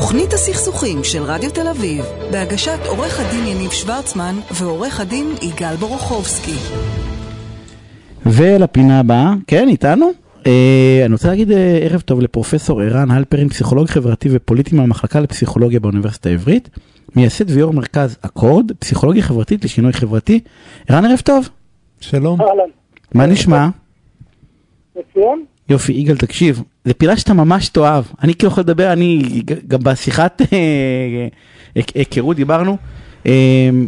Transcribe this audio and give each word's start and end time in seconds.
תוכנית 0.00 0.32
הסכסוכים 0.32 1.04
של 1.04 1.22
רדיו 1.22 1.50
תל 1.50 1.68
אביב, 1.68 2.04
בהגשת 2.32 2.78
עורך 2.86 3.20
הדין 3.20 3.46
יניב 3.46 3.70
שוורצמן 3.70 4.34
ועורך 4.60 5.00
הדין 5.00 5.26
יגאל 5.42 5.76
בורוכובסקי. 5.76 6.56
ולפינה 8.26 9.00
הבאה, 9.00 9.34
כן, 9.46 9.68
איתנו? 9.68 10.10
אה, 10.46 11.02
אני 11.04 11.12
רוצה 11.12 11.28
להגיד 11.28 11.50
אה, 11.52 11.78
ערב 11.82 12.00
טוב 12.00 12.20
לפרופסור 12.20 12.80
ערן 12.80 13.10
הלפרין, 13.10 13.48
פסיכולוג 13.48 13.86
חברתי 13.86 14.28
ופוליטי 14.32 14.76
מהמחלקה 14.76 15.20
לפסיכולוגיה 15.20 15.80
באוניברסיטה 15.80 16.28
העברית, 16.28 16.68
מייסד 17.16 17.50
ויו"ר 17.50 17.72
מרכז 17.72 18.18
אקורד, 18.20 18.72
פסיכולוגיה 18.78 19.22
חברתית 19.22 19.64
לשינוי 19.64 19.92
חברתי. 19.92 20.40
ערן, 20.88 21.04
ערב 21.04 21.20
טוב. 21.24 21.48
שלום. 22.00 22.40
אהלן. 22.40 22.70
מה 23.14 23.26
נשמע? 23.26 23.68
מצוין. 24.96 25.44
יופי, 25.70 25.92
יגאל, 25.92 26.16
תקשיב, 26.16 26.62
זו 26.84 26.92
פינה 26.98 27.16
שאתה 27.16 27.34
ממש 27.34 27.68
תאהב. 27.68 28.04
אני 28.22 28.34
כאילו 28.34 28.52
יכול 28.52 28.62
לדבר, 28.62 28.92
אני 28.92 29.22
גם 29.68 29.78
בשיחת 29.82 30.42
אה, 30.52 31.28
היכרות 31.94 32.36
דיברנו, 32.36 32.76
אה, 33.26 33.32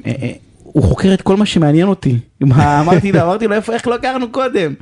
אה, 0.06 0.12
אה, 0.22 0.30
הוא 0.62 0.82
חוקר 0.84 1.14
את 1.14 1.22
כל 1.22 1.36
מה 1.36 1.46
שמעניין 1.46 1.88
אותי. 1.88 2.16
אמרתי 2.44 3.12
לו, 3.12 3.22
אמרתי 3.22 3.46
לו, 3.46 3.54
"איפה- 3.54 3.72
איך 3.74 3.86
לא 3.86 3.94
הכרנו 3.94 4.28
קודם? 4.32 4.74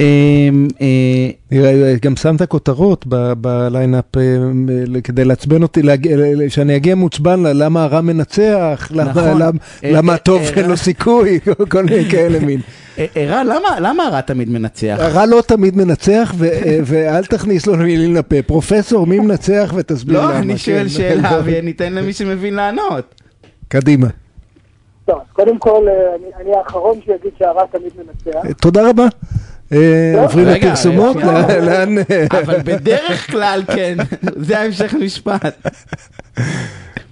אה, 0.00 0.48
אה, 0.80 0.86
נראה, 1.50 1.94
גם 2.02 2.16
שמת 2.16 2.42
כותרות 2.42 3.04
ב- 3.08 3.32
בליינאפ 3.40 4.16
אה, 4.16 4.22
אה, 4.22 5.00
כדי 5.00 5.24
לעצבן 5.24 5.62
אותי, 5.62 5.82
ל- 5.82 5.90
שאני 6.48 6.76
אגיע 6.76 6.94
מעוצבן 6.94 7.40
למה 7.42 7.84
הרע 7.84 8.00
מנצח, 8.00 8.88
למה- 8.94 9.10
נכון. 9.10 9.42
אה, 9.42 9.50
אה, 9.84 10.14
הטוב 10.14 10.42
אה, 10.42 10.50
אין. 10.56 10.70
לו 10.70 10.76
סיכוי, 10.76 11.40
כל 11.72 11.84
מיני 11.84 12.04
כאלה 12.10 12.38
מין. 12.40 12.60
אה, 12.98 13.06
ערן, 13.14 13.46
למה- 13.46 13.80
למה 13.80 14.02
הרע 14.06 14.20
תמיד 14.20 14.50
מנצח? 14.50 14.96
הרע 15.00 15.26
לא 15.26 15.42
תמיד 15.46 15.76
מנצח, 15.76 16.34
אה, 16.44 16.78
ואל 16.84 17.24
תכניס 17.24 17.66
לו 17.66 17.76
מילים 17.76 18.14
לפה. 18.14 18.42
פרופסור, 18.46 19.06
מי 19.06 19.18
מנצח 19.18 19.72
ותסביר 19.76 20.20
למה. 20.20 20.32
לא, 20.32 20.38
אני 20.38 20.58
שואל 20.58 20.82
כן. 20.82 20.88
שאלה 20.88 21.40
וניתן 21.44 21.92
למי 21.92 22.12
שמבין 22.12 22.54
לענות. 22.54 23.14
קדימה. 23.68 24.06
טוב, 25.04 25.16
אז 25.18 25.32
קודם 25.32 25.58
כל, 25.58 25.84
אה, 25.88 25.92
אני- 26.16 26.44
אני 26.44 26.56
האחרון 26.56 26.98
שיגיד 27.04 27.32
שהרע 27.38 27.62
תמיד 27.72 27.92
מנצח. 27.98 28.40
אה, 28.46 28.54
תודה 28.54 28.88
רבה. 28.88 29.06
אה, 29.72 30.22
עוברים 30.22 30.46
לפרסומות? 30.46 31.16
לאן-. 31.62 31.98
אה, 31.98 32.26
אבל 32.42 32.58
בדרך 32.64 33.30
כלל 33.30 33.62
כן, 33.76 33.96
זה 34.22 34.58
ההמשך 34.58 34.94
המשפט. 34.94 35.66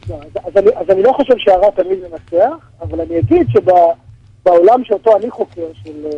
לא, 0.08 0.16
אז- 0.44 0.56
אני- 0.90 1.02
לא 1.02 1.12
חושב 1.12 1.34
שהרע 1.38 1.70
תמיד 1.70 1.98
מנצח, 2.10 2.54
אבל 2.82 3.00
אני 3.00 3.18
אגיד 3.18 3.46
שבעולם 3.52 4.84
שאותו 4.84 5.16
אני 5.16 5.30
חוקר, 5.30 5.62
של 5.84 6.06
אה, 6.06 6.10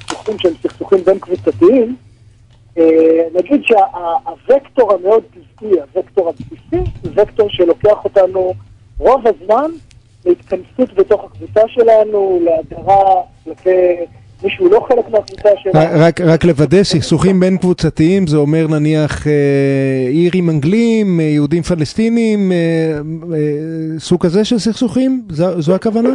סכסוכים 0.00 0.38
שהם 0.38 0.52
סכסוכים 0.62 0.98
בין 1.04 1.18
קבוצתיים, 1.18 1.96
נגיד 3.34 3.62
שהווקטור 3.64 4.92
המאוד 4.92 5.22
טבעי, 5.58 5.72
הוקטור 5.92 6.28
הבסיסי, 6.28 6.56
הוא 7.02 7.10
וקטור 7.14 7.48
שלוקח 7.50 8.04
אותנו 8.04 8.54
רוב 8.98 9.24
הזמן 9.26 9.70
להתכנסות 10.26 10.94
בתוך 10.94 11.24
הקבוצה 11.24 11.60
שלנו, 11.68 12.40
להדרה 12.44 13.04
כלפי 13.44 13.70
מי 14.42 14.50
שהוא 14.50 14.70
לא 14.70 14.86
חלק 14.88 15.08
מהקבוצה 15.10 15.48
שלנו. 15.62 16.04
רק, 16.06 16.20
רק 16.20 16.44
לוודא, 16.44 16.82
סכסוכים 16.82 17.40
בין 17.40 17.56
קבוצתיים 17.58 18.26
זה 18.26 18.36
אומר 18.36 18.66
נניח 18.66 19.26
אה, 19.26 19.32
אירים 20.08 20.50
אנגלים, 20.50 21.20
אה, 21.20 21.24
יהודים 21.24 21.62
פלסטינים, 21.62 22.52
אה, 22.52 22.56
אה, 23.34 23.98
סוג 23.98 24.22
כזה 24.22 24.44
של 24.44 24.58
סכסוכים? 24.58 25.22
זו, 25.30 25.60
זו 25.62 25.74
הכוונה? 25.74 26.14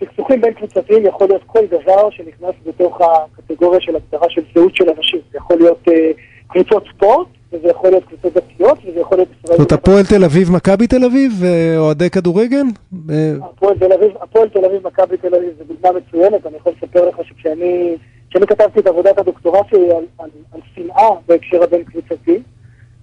סכסוכים 0.00 0.40
בין 0.40 0.52
קבוצתיים 0.54 1.06
יכול 1.06 1.28
להיות 1.28 1.42
כל 1.46 1.66
דבר 1.70 2.10
שנכנס 2.10 2.54
בתוך 2.66 3.00
הקטגוריה 3.00 3.80
של 3.80 3.96
הגדרה 3.96 4.30
של 4.30 4.42
זהות 4.54 4.76
של 4.76 4.84
אנשים. 4.96 5.20
זה 5.32 5.38
יכול 5.38 5.56
להיות 5.56 5.88
אה, 5.88 6.10
קבוצות 6.48 6.84
ספורט, 6.94 7.26
וזה 7.52 7.68
יכול 7.68 7.90
להיות 7.90 8.04
קבוצות 8.04 8.32
דתיות, 8.32 8.78
וזה 8.86 9.00
יכול 9.00 9.18
להיות 9.18 9.28
זאת 9.44 9.54
אומרת, 9.54 9.72
הפועל 9.72 10.04
תל 10.04 10.24
אביב, 10.24 10.52
מכבי 10.52 10.86
תל 10.86 11.04
אביב, 11.04 11.32
אה, 11.44 11.78
אוהדי 11.78 12.10
כדורגל? 12.10 12.64
אה, 13.10 13.32
הפועל 13.42 13.78
תל 13.78 13.92
אביב, 13.92 14.10
הפועל 14.20 14.48
תל 14.48 14.64
אביב, 14.64 14.86
מכבי 14.86 15.16
תל 15.16 15.34
אביב, 15.34 15.50
זו 15.58 15.64
דוגמה 15.64 16.00
מצוינת, 16.00 16.46
אני 16.46 16.56
יכול 16.56 16.72
לספר 16.76 17.08
לך 17.08 17.16
שכשאני 17.28 17.96
כשאני 18.30 18.46
כתבתי 18.46 18.80
את 18.80 18.86
עבודת 18.86 19.18
הדוקטורט 19.18 19.66
שלי 19.70 19.90
על, 19.90 20.04
על, 20.18 20.30
על 20.52 20.60
שנאה 20.74 21.08
בהקשר 21.28 21.62
הבין 21.62 21.84
קבוצתי, 21.84 22.42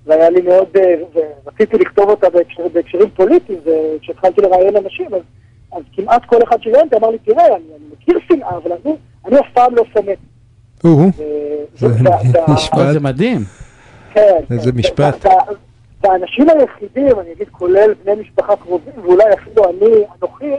והיה 0.05 0.29
לי 0.29 0.41
מאוד, 0.41 0.67
אה, 0.75 0.95
ורציתי 1.45 1.77
לכתוב 1.77 2.09
אותה 2.09 2.29
בהקשר, 2.29 2.67
בהקשרים 2.73 3.09
פוליטיים, 3.15 3.59
וכשהתחלתי 3.65 4.41
לראיין 4.41 4.77
אנשים, 4.77 5.13
אז, 5.13 5.21
אז 5.71 5.83
כמעט 5.95 6.25
כל 6.25 6.37
אחד 6.43 6.57
שראיינתי 6.61 6.95
אמר 6.95 7.09
לי, 7.09 7.17
תראה, 7.17 7.47
אני, 7.47 7.55
אני 7.55 7.85
מכיר 7.93 8.19
שנאה, 8.27 8.57
אבל 8.57 8.71
אני, 8.85 8.95
אני 9.25 9.39
אף 9.39 9.45
פעם 9.53 9.75
לא 9.75 9.83
שונא. 9.93 10.11
אבל 12.73 12.93
זה 12.93 12.99
מדהים. 12.99 13.62
כן. 14.13 14.55
איזה 14.55 14.71
כן. 14.71 14.77
משפט. 14.77 15.25
והאנשים 16.03 16.47
היחידים, 16.49 17.19
אני 17.19 17.31
אגיד, 17.31 17.47
כולל 17.51 17.93
בני 18.03 18.21
משפחה 18.21 18.55
קרובים, 18.55 18.93
ואולי 19.03 19.23
אפילו 19.33 19.63
אני, 19.69 20.03
אנוכי, 20.19 20.51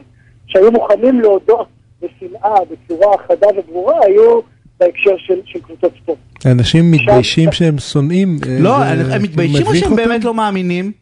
שהיו 0.46 0.72
מוכנים 0.72 1.20
להודות 1.20 1.68
בשנאה 2.02 2.54
בצורה 2.70 3.18
חדה 3.28 3.46
וברורה, 3.56 3.94
היו 4.04 4.40
בהקשר 4.80 5.16
של, 5.18 5.40
של 5.44 5.60
קבוצות 5.60 5.92
ספורט. 6.02 6.18
אנשים 6.46 6.90
מתביישים 6.90 7.52
שהם 7.52 7.78
שונאים. 7.78 8.38
אה, 8.46 8.56
לא, 8.60 8.78
זה 9.04 9.14
הם 9.14 9.22
מתביישים 9.22 9.66
או 9.66 9.74
שהם 9.74 9.92
אותם? 9.92 9.96
באמת 9.96 10.24
לא 10.24 10.34
מאמינים? 10.34 10.92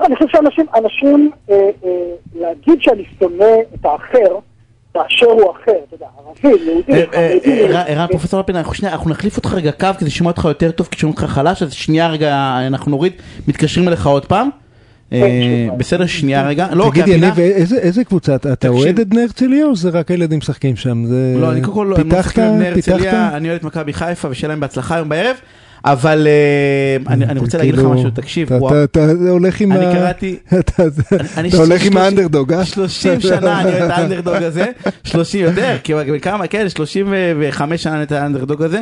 אני 0.00 0.16
חושב 0.16 0.28
שאנשים, 0.32 0.66
אנשים, 0.74 1.30
אה, 1.50 1.70
אה, 1.84 1.90
להגיד 2.34 2.82
שאני 2.82 3.04
שונא 3.18 3.54
את 3.74 3.84
האחר, 3.84 4.38
באשר 4.96 5.26
הוא 5.26 5.50
אחר, 5.52 5.72
אתה 5.88 5.94
יודע, 5.94 6.06
ערבי, 6.46 6.64
יהודי, 6.64 6.92
אה, 6.92 7.04
אה, 7.14 7.36
אה, 7.76 7.82
ערן, 7.86 8.06
פרופסור 8.06 8.40
לפין, 8.40 8.56
אנחנו 8.56 8.74
שנייה, 8.74 8.94
אנחנו 8.94 9.10
נחליף 9.10 9.36
אותך 9.36 9.54
רגע 9.54 9.70
קו 9.72 9.86
כדי 9.98 10.06
לשמוע 10.06 10.30
אותך 10.32 10.44
יותר 10.44 10.70
טוב, 10.70 10.88
כי 10.90 10.98
שומעים 11.00 11.16
אותך 11.18 11.30
חלש, 11.32 11.62
אז 11.62 11.72
שנייה 11.72 12.08
רגע, 12.08 12.58
אנחנו 12.66 12.90
נוריד, 12.90 13.12
מתקשרים 13.48 13.88
אליך 13.88 14.06
עוד 14.06 14.26
פעם. 14.26 14.48
אה, 15.12 15.40
שוב. 15.68 15.78
בסדר, 15.78 16.06
שנייה 16.06 16.48
רגע. 16.48 16.66
לא, 16.72 16.88
תגידי, 16.90 17.10
יניב, 17.10 17.38
איזה- 17.40 18.04
קבוצה? 18.04 18.34
אתה-. 18.34 18.68
אוהד 18.68 19.00
את 19.00 19.08
בני 19.08 19.22
הרצליה 19.22 19.66
או 19.66 19.76
זה 19.76 19.90
רק 19.90 20.10
הילדים 20.10 20.38
משחקים 20.38 20.76
שם? 20.76 21.04
זה- 21.06 21.34
לא, 21.40 21.52
אני 21.52 21.60
קודם 21.60 21.74
כל, 21.74 21.86
לא? 21.90 21.96
אני 23.34 23.48
אוהד 23.48 23.58
את 23.58 23.64
מכבי 23.64 23.92
חיפה 23.92 24.28
ושיהיה 24.30 24.48
להם 24.48 24.60
בהצלחה 24.60 24.94
היום 24.94 25.08
בערב, 25.08 25.36
אבל 25.86 26.26
אה, 26.26 27.12
אני 27.12 27.40
רוצה 27.40 27.58
להגיד 27.58 27.74
לך 27.74 27.80
כאילו, 27.80 27.94
משהו, 27.94 28.10
תקשיב, 28.10 28.46
אתה- 28.52 28.62
וואו, 28.62 28.84
אתה 28.84 29.04
אתה 29.04 29.30
הולך 29.30 29.60
עם 29.60 29.72
אני. 29.72 29.84
קראתי, 29.94 30.36
אתה 30.60 30.82
הולך 31.58 31.84
עם 31.84 31.96
האנדרדוג, 31.96 32.52
אה? 32.52 32.64
30 32.64 33.20
שנה 33.20 33.60
אני 33.60 33.70
אוהד 33.70 33.82
את 33.82 33.90
האנדרדוג 33.90 34.34
הזה, 34.34 34.66
30 35.04 35.40
יותר, 35.44 35.76
כמה, 36.22 36.46
כן, 36.46 36.68
35 36.68 37.82
שנה 37.82 37.92
אני 37.92 37.98
אוהד 37.98 38.12
את 38.12 38.22
האנדרדוג 38.22 38.62
הזה, 38.62 38.80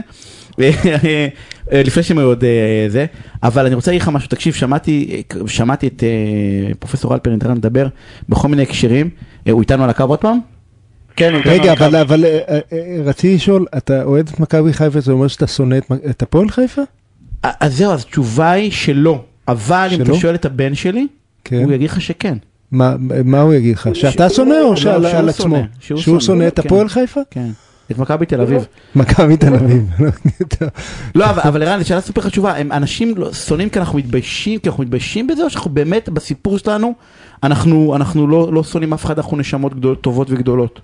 לפני 1.72 2.02
שהם 2.02 2.18
היו 2.18 2.26
עוד 2.26 2.44
אה, 2.44 2.86
זה, 2.88 3.06
אבל 3.42 3.66
אני 3.66 3.74
רוצה 3.74 3.90
להגיד 3.90 4.02
לך 4.02 4.08
משהו, 4.08 4.28
תקשיב, 4.28 4.54
שמעתי, 4.54 5.22
שמעתי 5.46 5.86
את 5.86 6.02
אה, 6.02 6.74
פרופסור 6.78 7.14
אלפרין 7.14 7.38
מדבר 7.54 7.86
בכל 8.28 8.48
מיני 8.48 8.62
הקשרים, 8.62 9.10
אה, 9.46 9.52
הוא 9.52 9.60
איתנו 9.60 9.84
על 9.84 9.90
הקו 9.90 10.04
עוד 10.04 10.18
פעם? 10.18 10.53
כן, 11.16 11.34
רגע. 11.44 11.72
אבל, 11.72 11.96
אבל 11.96 12.24
אה, 12.24 12.38
אה, 12.48 12.58
אה, 12.72 12.96
רציתי 13.04 13.34
לשאול, 13.34 13.66
אתה 13.76 14.02
אוהד 14.02 14.28
את 14.28 14.40
מכבי 14.40 14.72
חיפה, 14.72 15.00
זה 15.00 15.12
אומר 15.12 15.28
שאתה 15.28 15.46
שונא 15.46 15.76
את, 16.10 16.22
הפועל 16.22 16.50
חיפה? 16.50 16.82
אז 17.42 17.76
זהו, 17.76 17.92
אז 17.92 18.00
התשובה 18.00 18.50
היא 18.50 18.70
שלא, 18.70 19.24
אבל 19.48 19.88
אם 19.92 20.02
אתה? 20.02 20.14
שואל 20.14 20.34
את 20.34 20.44
הבן 20.44 20.74
שלי, 20.74 21.06
כן. 21.44 21.64
הוא 21.64 21.72
יגיד 21.72 21.90
לך 21.90 22.00
שכן. 22.00 22.38
מה, 22.72 22.94
מה 23.24 23.40
הוא 23.40 23.54
יגיד 23.54 23.76
לך? 23.76 23.88
שאתה 23.94 24.30
שונא 24.30 24.54
או 24.64 24.76
שעל 24.76 25.02
לא, 25.02 25.08
שהוא 25.08 25.18
על 25.18 25.28
עצמו? 25.28 25.56
שונא, 25.56 25.66
שהוא 25.80 26.00
שהוא 26.00 26.20
שונא, 26.20 26.20
שונא 26.20 26.48
את 26.48 26.60
כן. 26.60 26.66
הפועל 26.66 26.88
חיפה? 26.88 27.20
כן, 27.30 27.48
את 27.90 27.98
מכבי 27.98 28.26
תל 28.26 28.40
אביב. 28.40 28.66
מכבי 28.94 29.36
תל 29.36 29.54
אביב. 29.54 29.90
לא, 31.14 31.30
אבל, 31.30 31.42
אבל 31.44 31.62
ערן, 31.62 31.78
זו 31.78 31.88
שאלה 31.88 32.00
סופר 32.00 32.20
חשובה, 32.20 32.60
אנשים 32.60 33.14
לא, 33.16 33.32
שונאים 33.32 33.68
כי 33.68 33.78
אנחנו 33.78 33.98
מתביישים, 33.98 34.60
כי 34.60 34.68
אנחנו 34.68 34.82
מתביישים 34.82 35.26
בזה, 35.26 35.44
או 35.44 35.50
שאנחנו 35.50 35.70
באמת, 35.70 36.08
בסיפור 36.08 36.58
שלנו, 36.58 36.94
אנחנו, 37.42 37.96
אנחנו 37.96 38.26
לא, 38.26 38.52
לא 38.52 38.62
שונאים 38.62 38.92
אף 38.92 39.04
אחד, 39.04 39.18
אנחנו 39.18 39.36
נשמות 39.36 39.72
טובות 40.00 40.30
וגדולות. 40.30 40.80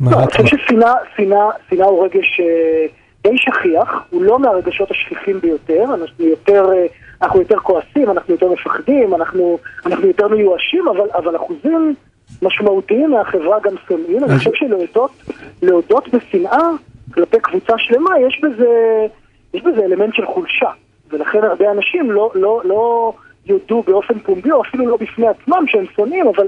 לא, 0.00 0.18
אני 0.18 0.26
חושב 0.26 0.46
ששנאה 0.46 0.92
שנאה- 1.16 1.50
שנאה 1.70 1.86
הוא 1.86 2.04
רגש 2.04 2.40
אה, 2.40 2.86
די 3.22 3.38
שכיח, 3.38 4.04
הוא 4.10 4.22
לא 4.22 4.38
מהרגשות 4.38 4.90
השכיחים 4.90 5.40
ביותר, 5.40 5.84
אנחנו 5.94 6.24
יותר, 6.24 6.72
אה, 6.72 6.86
אנחנו 7.22 7.40
יותר 7.40 7.58
כועסים, 7.58 8.10
אנחנו 8.10 8.34
יותר 8.34 8.52
מפחדים, 8.52 9.14
אנחנו, 9.14 9.58
אנחנו 9.86 10.06
יותר 10.06 10.28
מיואשים, 10.28 10.88
אבל, 10.88 11.06
אבל 11.14 11.36
אחוזים 11.36 11.94
משמעותיים 12.42 13.10
מהחברה 13.10 13.58
גם 13.62 13.72
שונאים. 13.88 14.24
אני 14.24 14.38
חושב 14.38 14.50
שלהודות 14.54 15.10
להודות 15.62 16.08
בשנאה 16.14 16.68
כלפי 17.14 17.36
קבוצה 17.40 17.72
שלמה, 17.78 18.10
יש 18.28 18.40
בזה, 18.42 18.66
יש 19.54 19.62
בזה 19.62 19.84
אלמנט 19.84 20.14
של 20.14 20.26
חולשה, 20.26 20.70
ולכן 21.10 21.44
הרבה 21.44 21.70
אנשים 21.70 22.10
לא, 22.10 22.30
לא, 22.34 22.60
לא 22.64 23.12
יודו 23.46 23.82
באופן 23.82 24.18
פומבי, 24.18 24.50
או 24.52 24.62
אפילו 24.62 24.86
לא 24.88 24.96
בפני 24.96 25.26
עצמם 25.28 25.64
שהם 25.66 25.84
שונאים, 25.96 26.26
אבל 26.28 26.46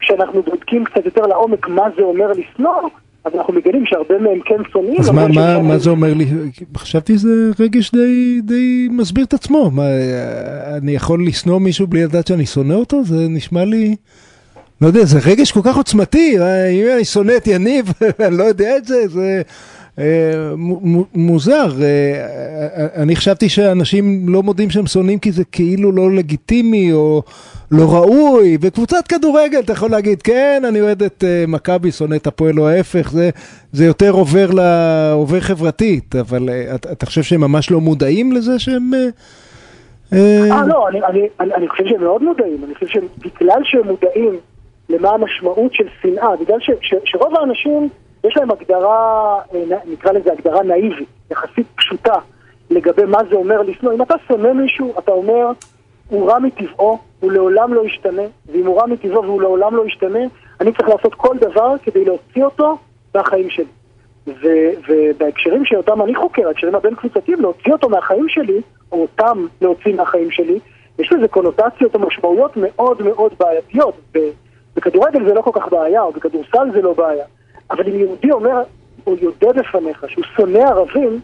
כשאנחנו 0.00 0.42
בודקים 0.42 0.84
קצת 0.84 1.04
יותר 1.04 1.22
לעומק 1.22 1.68
מה 1.68 1.82
זה 1.96 2.02
אומר 2.02 2.32
לשנוא, 2.32 2.88
אז 3.24 3.34
אנחנו 3.34 3.52
מגלים 3.52 3.86
שהרבה 3.86 4.18
מהם 4.18 4.40
כן 4.44 4.62
שונאים. 4.72 5.00
אז 5.00 5.10
מה, 5.10 5.28
מה, 5.28 5.62
מה 5.62 5.78
זה 5.78 5.90
אומר 5.90 6.14
לי? 6.14 6.26
חשבתי 6.76 7.18
שזה 7.18 7.50
רגש 7.60 7.90
די, 7.92 8.40
די 8.42 8.88
מסביר 8.90 9.24
את 9.24 9.34
עצמו. 9.34 9.70
מה, 9.70 9.82
אני 10.76 10.92
יכול 10.92 11.26
לשנוא 11.26 11.58
מישהו 11.58 11.86
בלי 11.86 12.04
לדעת 12.04 12.26
שאני 12.26 12.46
שונא 12.46 12.74
אותו? 12.74 13.04
זה 13.04 13.26
נשמע 13.28 13.64
לי... 13.64 13.96
לא 14.80 14.86
יודע, 14.86 15.04
זה 15.04 15.18
רגש 15.26 15.52
כל 15.52 15.60
כך 15.64 15.76
עוצמתי. 15.76 16.38
אה, 16.40 16.68
אם 16.68 16.86
אני 16.96 17.04
שונא 17.04 17.32
את 17.36 17.46
יניב, 17.46 17.92
אני 18.26 18.36
לא 18.36 18.44
יודע 18.44 18.76
את 18.76 18.84
זה, 18.84 19.08
זה... 19.08 19.42
אה, 19.98 20.56
מו- 20.56 20.80
מו- 20.82 21.04
מוזר, 21.14 21.68
אה, 21.82 21.86
אה, 22.76 23.02
אני 23.02 23.16
חשבתי 23.16 23.48
שאנשים 23.48 24.28
לא 24.28 24.42
מודים 24.42 24.70
שהם 24.70 24.86
שונאים 24.86 25.18
כי 25.18 25.32
זה 25.32 25.44
כאילו 25.44 25.92
לא 25.92 26.12
לגיטימי 26.12 26.92
או 26.92 27.22
לא 27.70 27.94
ראוי, 27.94 28.58
וקבוצת 28.60 29.06
כדורגל 29.08 29.58
אתה 29.58 29.72
יכול 29.72 29.90
להגיד 29.90 30.22
כן 30.22 30.62
אני 30.68 30.80
אוהד 30.80 31.02
את 31.02 31.24
מכבי, 31.48 31.92
שונא 31.92 32.14
את 32.14 32.26
הפועל 32.26 32.60
או 32.60 32.68
ההפך, 32.68 33.10
זה, 33.10 33.30
זה 33.72 33.84
יותר 33.84 34.10
עובר, 34.10 34.50
ל, 34.50 34.60
עובר 35.12 35.40
חברתית, 35.40 36.16
אבל 36.16 36.48
אתה, 36.74 36.92
אתה 36.92 37.06
חושב 37.06 37.22
שהם 37.22 37.40
ממש 37.40 37.70
לא 37.70 37.80
מודעים 37.80 38.32
לזה 38.32 38.58
שהם... 38.58 38.90
אה, 40.12 40.66
לא, 40.66 40.88
אני, 40.88 41.00
אני, 41.04 41.20
אני, 41.40 41.54
אני 41.54 41.68
חושב 41.68 41.84
שהם 41.86 42.00
מאוד 42.02 42.22
מודעים, 42.22 42.64
אני 42.64 42.74
חושב 42.74 42.86
שבגלל 42.86 43.60
שהם 43.64 43.86
מודעים 43.86 44.38
למה 44.88 45.10
המשמעות 45.10 45.74
של 45.74 45.84
שנאה, 46.02 46.36
בגלל 46.40 46.60
ש, 46.60 46.70
ש, 46.80 46.94
שרוב 47.04 47.34
האנשים 47.36 47.88
יש 48.28 48.36
להם 48.36 48.50
הגדרה, 48.50 49.40
אה, 49.54 49.78
נקרא 49.86 50.12
לזה 50.12 50.32
הגדרה 50.32 50.62
נאיבית, 50.62 51.08
יחסית 51.30 51.66
פשוטה, 51.76 52.14
לגבי 52.70 53.04
מה 53.04 53.18
זה 53.30 53.36
אומר 53.36 53.62
לשנוא. 53.62 53.92
אם 53.92 54.02
אתה 54.02 54.14
שונא 54.28 54.52
מישהו, 54.52 54.94
אתה 54.98 55.12
אומר, 55.12 55.50
הוא 56.08 56.30
רע 56.30 56.38
מטבעו, 56.38 56.98
הוא 57.20 57.32
לעולם 57.32 57.74
לא 57.74 57.84
ישתנה, 57.84 58.22
ואם 58.52 58.66
הוא 58.66 58.80
רע 58.80 58.86
מטבעו 58.86 59.22
והוא 59.22 59.42
לעולם 59.42 59.76
לא 59.76 59.86
ישתנה, 59.86 60.18
אני 60.60 60.72
צריך 60.72 60.88
לעשות 60.88 61.14
כל 61.14 61.36
דבר 61.40 61.74
כדי 61.82 62.04
להוציא 62.04 62.44
אותו 62.44 62.76
מהחיים 63.14 63.50
שלי. 63.50 63.64
ו- 64.26 64.70
ובהקשרים 64.88 65.64
שאותם 65.64 66.02
אני 66.02 66.14
חוקר, 66.14 66.46
ההקשרים 66.46 66.74
הבין 66.74 66.94
קבוצתיים, 66.94 67.40
להוציא 67.40 67.72
אותו 67.72 67.88
מהחיים 67.88 68.28
שלי, 68.28 68.60
או 68.92 69.02
אותם 69.02 69.46
להוציא 69.60 69.94
מהחיים 69.94 70.30
שלי, 70.30 70.58
יש 70.98 71.12
לזה 71.12 71.28
קונוטציות 71.28 71.94
או 71.94 72.00
משמעויות 72.00 72.56
מאוד 72.56 73.02
מאוד 73.02 73.32
בעייתיות. 73.40 73.94
בכדורגל 74.76 75.24
זה 75.24 75.34
לא 75.34 75.42
כל 75.42 75.50
כך 75.54 75.68
בעיה, 75.68 76.02
או 76.02 76.12
בכדורסל 76.12 76.70
זה 76.72 76.82
לא 76.82 76.92
בעיה. 76.92 77.24
אבל 77.70 77.84
אם 77.88 78.00
יהודי 78.00 78.30
אומר, 78.30 78.62
או 79.06 79.14
יודה 79.22 79.60
בפניך 79.60 80.04
שהוא 80.08 80.24
שונא 80.36 80.58
ערבים, 80.58 81.20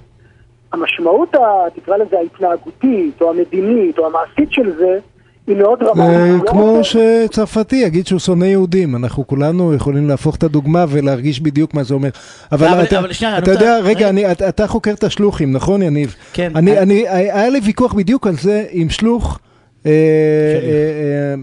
המשמעות, 0.72 1.34
ה- 1.34 1.40
תקרא 1.80 1.96
לזה 1.96 2.16
ההתנהגותית, 2.18 3.20
או 3.20 3.30
המדינית, 3.30 3.98
או 3.98 4.06
המעשית 4.06 4.52
של 4.52 4.72
זה, 4.78 4.98
היא 5.46 5.56
מאוד 5.56 5.82
אה, 5.82 5.86
דרמטית. 5.86 6.08
הוא 6.30 6.44
לא 6.44 6.50
כמו 6.50 6.78
שצרפתי 6.84 7.76
יגיד 7.76 8.06
שהוא 8.06 8.20
שונא 8.20 8.44
יהודים, 8.44 8.96
אנחנו 8.96 9.26
כולנו 9.26 9.74
יכולים 9.74 10.08
להפוך 10.08 10.36
את 10.36 10.42
הדוגמה 10.42 10.84
ולהרגיש 10.88 11.40
בדיוק 11.40 11.74
מה 11.74 11.82
זה 11.82 11.94
אומר. 11.94 12.08
אבל 12.52 12.66
אבל- 12.68 12.82
אתה 12.82 12.98
אבל 12.98 13.12
שנייה, 13.12 13.38
אתה 13.38 13.44
אני 13.46 13.54
רוצה- 13.54 13.64
יודע, 13.64 13.78
רגע, 13.78 13.88
רגע. 13.88 14.08
אני- 14.08 14.32
אתה- 14.32 14.48
אתה 14.48 14.66
חוקר 14.66 14.90
את 14.92 15.04
השלוחים, 15.04 15.52
נכון 15.52 15.82
יניב? 15.82 16.14
כן. 16.32 16.52
אני- 16.54 16.78
אני- 16.78 17.08
היה 17.08 17.48
לי 17.48 17.60
ויכוח 17.64 17.92
בדיוק 17.94 18.26
על 18.26 18.34
זה 18.34 18.64
עם 18.70 18.90
שלוח 18.90 19.38
אה. 19.86 19.90
אה, 19.90 19.94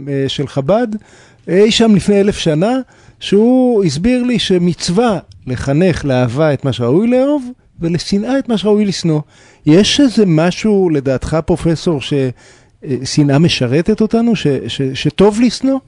אה, 0.09 0.21
אה, 0.23 0.29
של 0.29 0.47
חב"ד, 0.47 0.87
אי 1.47 1.71
שם 1.71 1.95
לפני 1.95 2.21
אלף 2.21 2.37
שנה, 2.37 2.77
שהוא 3.21 3.83
הסביר 3.83 4.23
לי 4.23 4.39
שמצווה 4.39 5.19
לחנך 5.47 6.05
לאהבה 6.05 6.53
את 6.53 6.65
מה 6.65 6.73
שראוי 6.73 7.07
לאהוב, 7.07 7.51
ולשנאה 7.79 8.39
את 8.39 8.49
מה 8.49 8.57
שראוי 8.57 8.85
לשנוא. 8.85 9.21
יש 9.65 9.99
איזה 9.99 10.23
משהו, 10.27 10.89
לדעתך, 10.89 11.37
פרופסור, 11.45 11.99
ששנאה 12.01 13.39
משרתת 13.39 14.01
אותנו, 14.01 14.35
ש- 14.35 14.47
ש- 14.67 14.81
שטוב 14.93 15.39
לשנוא? 15.41 15.79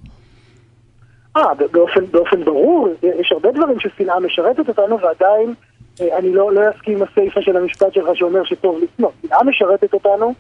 אה, 1.38 1.44
באופן, 1.72 2.06
באופן 2.12 2.44
ברור, 2.44 2.88
יש 3.20 3.32
הרבה 3.32 3.52
דברים 3.52 3.80
ששנאה 3.80 4.20
משרתת 4.20 4.70
אותנו 4.70 5.00
ועדיין 5.00 5.54
אה, 6.02 6.18
אני 6.18 6.34
לא, 6.34 6.54
לא 6.54 6.62
אסכים 6.76 6.98
עם 6.98 7.04
הסיפה 7.04 7.42
של 7.42 7.58
המשפט 7.58 7.94
שלך 7.94 8.08
שאומר 8.14 8.44
שטוב 8.44 8.78
לשנוא. 8.84 9.10
שנאה 9.22 9.44
משרתת 9.44 9.94
אותנו 9.94 10.34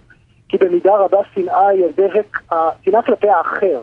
כי 0.49 0.57
במידה 0.57 0.95
רבה 0.97 1.17
שנאה 1.35 1.67
היא 1.67 1.85
הדבק, 1.85 2.37
השנאה 2.51 3.01
כלפי 3.01 3.29
האחר, 3.29 3.79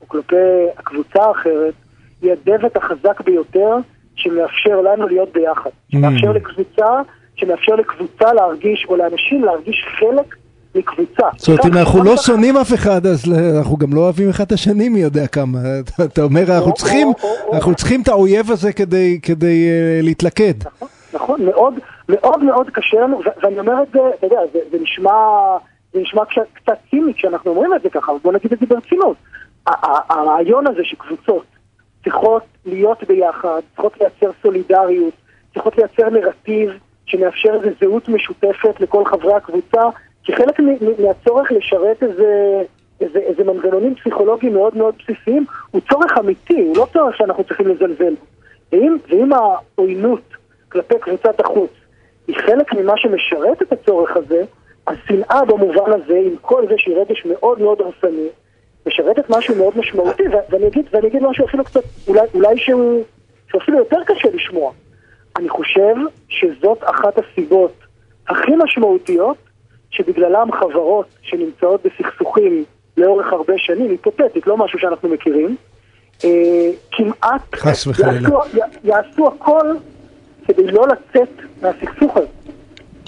או 0.00 0.08
כלפי 0.08 0.36
הקבוצה 0.78 1.22
האחרת, 1.22 1.74
היא 2.22 2.32
הדבק 2.32 2.76
החזק 2.76 3.20
ביותר 3.20 3.76
שמאפשר 4.16 4.80
לנו 4.80 5.08
להיות 5.08 5.28
ביחד. 5.32 5.70
שמאפשר 5.92 6.32
לקבוצה, 6.32 6.86
שמאפשר 7.36 7.74
לקבוצה 7.74 8.32
להרגיש, 8.32 8.86
או 8.88 8.96
לאנשים 8.96 9.44
להרגיש 9.44 9.84
חלק 9.98 10.34
מקבוצה. 10.74 11.26
זאת 11.36 11.48
אומרת, 11.48 11.66
אם 11.66 11.78
אנחנו 11.78 12.04
לא 12.04 12.16
שונאים 12.16 12.56
אף 12.56 12.74
אחד, 12.74 13.06
אז 13.06 13.24
אנחנו 13.58 13.76
גם 13.76 13.94
לא 13.94 14.00
אוהבים 14.00 14.28
אחד 14.28 14.44
את 14.44 14.52
השני, 14.52 14.88
מי 14.88 15.00
יודע 15.00 15.26
כמה. 15.26 15.58
אתה- 16.04 16.22
אומר, 16.22 16.44
אנחנו 16.56 16.74
צריכים, 16.74 17.08
אנחנו 17.54 17.74
את 18.02 18.08
האויב 18.08 18.50
הזה 18.50 18.72
כדי 19.22 19.68
אה, 19.70 20.00
להתלכד. 20.02 20.54
נכון, 20.70 20.88
נכון, 21.12 21.44
מאוד 21.46 21.74
מאוד 22.08 22.44
מאוד 22.44 22.70
קשה 22.70 23.00
לנו, 23.00 23.20
ואני 23.42 23.58
אומר 23.58 23.82
את 23.82 23.88
זה, 23.92 23.98
אתה 24.18 24.26
יודע, 24.26 24.40
זה, 24.52 24.78
נשמע, 24.82 25.12
זה 25.92 26.00
נשמע 26.00 26.22
קצת, 26.24 26.72
ציני 26.90 27.14
כשאנחנו 27.14 27.50
אומרים 27.50 27.74
את 27.74 27.82
זה 27.82 27.88
ככה, 27.90 28.12
אבל 28.12 28.20
בוא 28.22 28.32
נגיד 28.32 28.52
את 28.52 28.58
זה 28.58 28.66
ברצינות. 28.66 29.16
הרעיון 30.10 30.66
הזה 30.66 30.80
שקבוצות 30.84 31.44
צריכות 32.04 32.42
להיות 32.66 33.04
ביחד, 33.04 33.60
צריכות 33.70 34.00
לייצר 34.00 34.30
סולידריות, 34.42 35.14
צריכות 35.54 35.78
לייצר 35.78 36.10
נרטיב 36.10 36.70
שמאפשר 37.06 37.54
איזו 37.54 37.76
זהות 37.80 38.08
משותפת 38.08 38.80
לכל 38.80 39.04
חברי 39.04 39.34
הקבוצה, 39.34 39.82
כחלק 40.24 40.60
מהצורך 40.98 41.52
לשרת 41.52 42.02
איזה... 42.02 42.62
איזה, 43.00 43.18
איזה 43.18 43.44
מנגנונים 43.44 43.94
פסיכולוגיים 43.94 44.52
מאוד 44.52 44.76
מאוד 44.76 44.94
בסיסיים, 44.98 45.44
הוא 45.70 45.80
צורך 45.90 46.18
אמיתי, 46.18 46.60
הוא 46.60 46.76
לא 46.76 46.86
צורך 46.92 47.16
שאנחנו 47.16 47.44
צריכים 47.44 47.68
לזלזל 47.68 48.14
בו. 48.14 48.26
ואם, 48.72 48.96
ואם 49.08 49.30
העוינות 49.32 50.22
כלפי 50.68 50.94
קבוצת 51.00 51.40
החוץ 51.40 51.70
היא 52.28 52.36
חלק 52.36 52.74
ממה 52.74 52.92
שמשרת 52.96 53.62
את 53.62 53.72
הצורך 53.72 54.16
הזה, 54.16 54.44
השנאה 54.86 55.44
במובן 55.44 55.92
הזה, 55.92 56.18
עם 56.26 56.36
כל 56.40 56.66
זה 56.68 56.74
שהיא 56.76 56.96
רגש 56.96 57.26
מאוד 57.26 57.60
מאוד 57.60 57.80
הרסני, 57.80 58.28
משרתת 58.86 59.30
משהו 59.30 59.54
מאוד 59.54 59.78
משמעותי, 59.78 60.22
ואני 60.50 60.66
אגיד, 60.66 60.84
ואני 60.92 61.06
אגיד 61.08 61.22
משהו 61.22 61.46
אפילו 61.46 61.64
קצת, 61.64 61.80
אולי, 62.08 62.20
אולי 62.34 62.58
שהוא, 62.58 63.02
שהוא 63.48 63.62
אפילו 63.62 63.78
יותר 63.78 63.96
קשה 64.06 64.28
לשמוע. 64.34 64.72
אני 65.38 65.48
חושב 65.48 65.94
שזאת 66.28 66.78
אחת 66.84 67.14
הסיבות 67.18 67.72
הכי 68.28 68.52
משמעותיות 68.64 69.36
שבגללם 69.90 70.52
חברות 70.52 71.06
שנמצאות 71.22 71.80
בסכסוכים 71.86 72.64
לאורך 72.96 73.32
הרבה 73.32 73.54
שנים, 73.56 73.90
היפותטית, 73.90 74.46
לא 74.46 74.56
משהו 74.56 74.78
שאנחנו 74.78 75.08
מכירים, 75.08 75.56
אה, 76.24 76.30
כמעט. 76.92 77.40
יעשו, 78.24 78.58
י- 78.58 78.88
יעשו 78.88 79.28
הכל 79.28 79.66
כדי 80.46 80.66
לא 80.66 80.86
לצאת 80.88 81.28
מהסכסוך 81.62 82.16
הזה. 82.16 82.26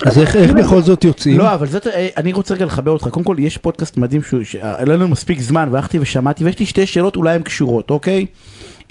אז 0.06 0.18
איך 0.18 0.36
איך 0.36 0.50
בכל 0.52 0.82
זאת 0.82 1.04
יוצאים? 1.04 1.38
לא, 1.38 1.54
אבל 1.54 1.66
זאת, 1.66 1.86
אה, 1.86 2.08
אני 2.16 2.32
רוצה 2.32 2.54
רגע 2.54 2.64
לחבר 2.64 2.90
אותך. 2.90 3.08
קודם 3.08 3.24
כל, 3.24 3.36
יש 3.38 3.58
פודקאסט 3.58 3.96
מדהים 3.96 4.20
שהיה 4.44 4.84
לנו 4.86 5.08
מספיק 5.08 5.40
זמן, 5.40 5.68
והלכתי 5.72 5.98
ושמעתי, 5.98 6.44
ויש 6.44 6.58
לי 6.58 6.66
שתי 6.66 6.86
שאלות, 6.86 7.16
אולי 7.16 7.34
הן 7.34 7.42
קשורות, 7.42 7.90
אוקיי? 7.90 8.26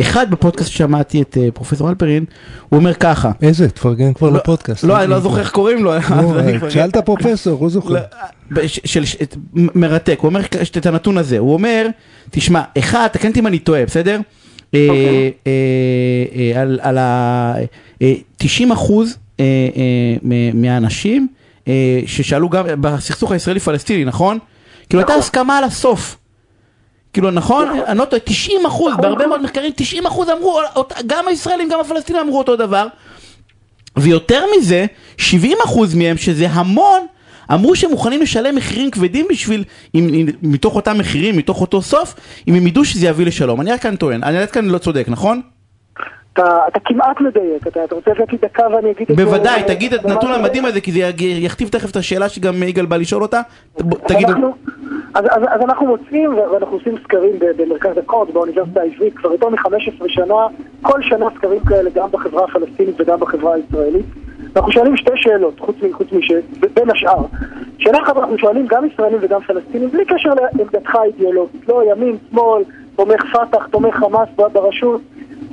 אחד, 0.01 0.31
בפודקאסט 0.31 0.71
ששמעתי 0.71 1.21
את 1.21 1.37
אה, 1.41 1.47
פרופסור 1.53 1.89
אלפרין, 1.89 2.25
הוא 2.69 2.77
אומר 2.79 2.93
ככה. 2.93 3.31
איזה? 3.41 3.69
תפרגן 3.69 4.13
כבר 4.13 4.29
לפודקאסט. 4.29 4.83
לא, 4.83 5.01
אני 5.03 5.09
לא 5.09 5.19
זוכר 5.19 5.39
איך 5.39 5.51
קוראים 5.51 5.83
לו. 5.83 5.91
שאלת 6.69 6.97
פרופסור, 6.97 7.59
הוא 7.59 7.69
זוכר. 7.69 7.93
לא, 8.49 8.61
של, 8.67 9.05
ש- 9.05 9.15
את- 9.21 9.35
מ- 9.53 9.79
מרתק, 9.79 10.17
הוא 10.21 10.29
אומר 10.29 10.41
את 10.77 10.85
הנתון 10.85 11.17
הזה, 11.17 11.37
הוא 11.37 11.53
אומר, 11.53 11.87
תשמע, 12.31 12.61
אחד, 12.77 13.07
תקן 13.11 13.27
אותי 13.27 13.39
אם 13.39 13.47
אני 13.47 13.59
טועה, 13.59 13.85
בסדר? 13.85 14.19
אה, 14.73 14.87
אה, 15.47 15.51
אה, 16.55 16.61
על 16.61 16.79
על 16.81 16.97
ה... 16.97 17.53
אה, 18.01 18.13
90 18.37 18.71
אחוז 18.71 19.07
אה, 19.09 19.13
אה, 19.13 19.17
מהאנשים 20.53 21.27
אה, 21.67 21.99
ששאלו 22.05 22.49
גם 22.49 22.65
בסכסוך 22.81 23.31
הישראלי-פלסטיני, 23.31 24.05
נכון? 24.05 24.39
כאילו 24.89 25.01
הייתה 25.01 25.13
הסכמה 25.13 25.57
על 25.57 25.63
הסוף. 25.63 26.17
כאילו 27.13 27.31
נכון? 27.31 27.67
אני 27.87 27.97
לא 27.97 28.05
טועה, 28.05 28.21
90 28.25 28.65
אחוז, 28.65 28.93
בהרבה 29.01 29.27
מאוד 29.27 29.41
מחקרים 29.41 29.71
90 29.75 30.05
אחוז 30.05 30.29
אמרו, 30.29 30.59
גם 31.07 31.27
הישראלים 31.27 31.69
גם 31.69 31.79
הפלסטינים 31.79 32.21
אמרו 32.21 32.37
אותו 32.37 32.55
דבר. 32.55 32.87
ויותר 33.97 34.43
מזה, 34.57 34.85
70% 35.17 35.21
מהם, 35.95 36.17
שזה 36.17 36.47
המון, 36.49 37.01
אמרו 37.53 37.75
שהם 37.75 37.91
מוכנים 37.91 38.21
לשלם 38.21 38.55
מחירים 38.55 38.91
כבדים 38.91 39.25
בשביל, 39.29 39.63
אם, 39.95 40.09
אם, 40.13 40.25
מתוך 40.41 40.75
אותם 40.75 40.97
מחירים, 40.97 41.37
מתוך 41.37 41.61
אותו 41.61 41.81
סוף, 41.81 42.15
אם 42.47 42.53
הם 42.53 42.67
ידעו 42.67 42.85
שזה 42.85 43.07
יביא 43.07 43.25
לשלום. 43.25 43.61
אני 43.61 43.71
רק 43.71 43.81
כאן 43.81 43.95
טוען, 43.95 44.23
אני 44.23 44.37
רק 44.37 44.51
כאן 44.51 44.65
לא 44.65 44.77
צודק, 44.77 45.05
נכון? 45.07 45.41
אתה, 46.33 46.59
אתה 46.67 46.79
כמעט 46.79 47.21
מדייק, 47.21 47.67
אתה, 47.67 47.83
אתה 47.83 47.95
רוצה 47.95 48.11
לתת 48.11 48.31
לי 48.31 48.37
דקה 48.41 48.63
ואני 48.67 48.91
אגיד 48.91 49.11
את 49.11 49.17
זה? 49.17 49.25
בוודאי, 49.25 49.61
אה, 49.61 49.67
תגיד 49.67 49.93
את 49.93 50.05
הנתון 50.05 50.29
לא. 50.31 50.35
המדהים 50.35 50.65
הזה, 50.65 50.81
כי 50.81 50.91
זה 50.91 50.99
יכתיב 51.19 51.67
תכף 51.67 51.91
את 51.91 51.95
השאלה 51.95 52.29
שגם 52.29 52.63
יגאל 52.63 52.85
בא 52.85 52.97
לשאול 52.97 53.21
אותה. 53.21 53.41
תגיד, 54.07 54.29
אנחנו, 54.29 54.53
אז, 55.13 55.25
אז, 55.25 55.43
אז 55.49 55.61
אנחנו 55.61 55.85
מוצאים, 55.85 56.37
ואנחנו 56.37 56.75
עושים 56.77 56.95
סקרים 57.03 57.33
במרכז 57.57 57.97
הקוד, 57.97 58.33
באוניברסיטה 58.33 58.81
העברית, 58.81 59.17
כבר 59.17 59.31
יותר 59.31 59.49
מ-15 59.49 60.03
שנה, 60.07 60.47
כל 60.81 61.01
שנה 61.01 61.25
סקרים 61.37 61.59
כאלה 61.59 61.89
גם 61.93 62.07
בחברה 62.11 62.43
הפלסטינית 62.43 62.95
וגם 63.01 63.19
בחברה 63.19 63.53
הישראלית. 63.53 64.05
אנחנו 64.55 64.71
שואלים 64.71 64.97
שתי 64.97 65.11
שאלות, 65.15 65.59
חוץ, 65.59 65.75
מ- 65.81 65.93
חוץ 65.93 66.07
מש... 66.11 66.31
ב- 66.31 66.65
בין 66.73 66.89
השאר. 66.89 67.25
שאלה 67.77 67.99
אחת 68.03 68.17
אנחנו 68.17 68.37
שואלים 68.37 68.65
גם 68.69 68.85
ישראלים 68.85 69.19
וגם 69.21 69.41
פלסטינים, 69.41 69.89
בלי 69.89 70.05
קשר 70.05 70.29
לעמדתך 70.33 70.95
האידיאולוגית, 70.95 71.67
לא 71.67 71.83
ימין, 71.91 72.17
שמאל, 72.31 72.63
תומך 72.95 73.21
פת"ח, 73.33 73.67
תומך 73.71 73.95
חמאס 73.95 74.29
ברשות. 74.53 75.01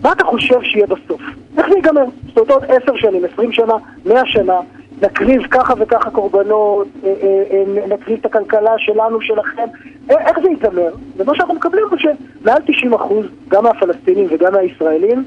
מה 0.02 0.12
אתה 0.12 0.24
חושב 0.24 0.62
שיהיה 0.62 0.86
בסוף? 0.86 1.20
איך 1.58 1.68
זה 1.68 1.74
ייגמר? 1.74 2.04
זאת 2.26 2.38
אומרת, 2.38 2.50
עוד 2.50 2.64
עשר 2.64 2.96
שנים, 2.96 3.24
עשרים 3.24 3.52
שנה, 3.52 3.74
מאה 4.06 4.26
שנה, 4.26 4.60
נקריב 5.02 5.42
ככה 5.50 5.74
וככה 5.78 6.10
קורבנות, 6.10 6.86
אה, 7.04 7.14
אה, 7.22 7.42
אה, 7.50 7.86
נקריב 7.88 8.18
את 8.20 8.26
הכלכלה 8.26 8.72
שלנו, 8.78 9.20
שלכם, 9.20 9.66
איך 10.10 10.38
זה 10.42 10.48
ייגמר? 10.48 10.90
ומה 11.16 11.34
שאנחנו 11.34 11.54
מקבלים 11.54 11.84
הוא 11.90 11.98
שמעל 11.98 12.62
90 12.66 12.94
אחוז, 12.94 13.26
גם 13.48 13.64
מהפלסטינים 13.64 14.26
וגם 14.30 14.52
מהישראלים, 14.52 15.24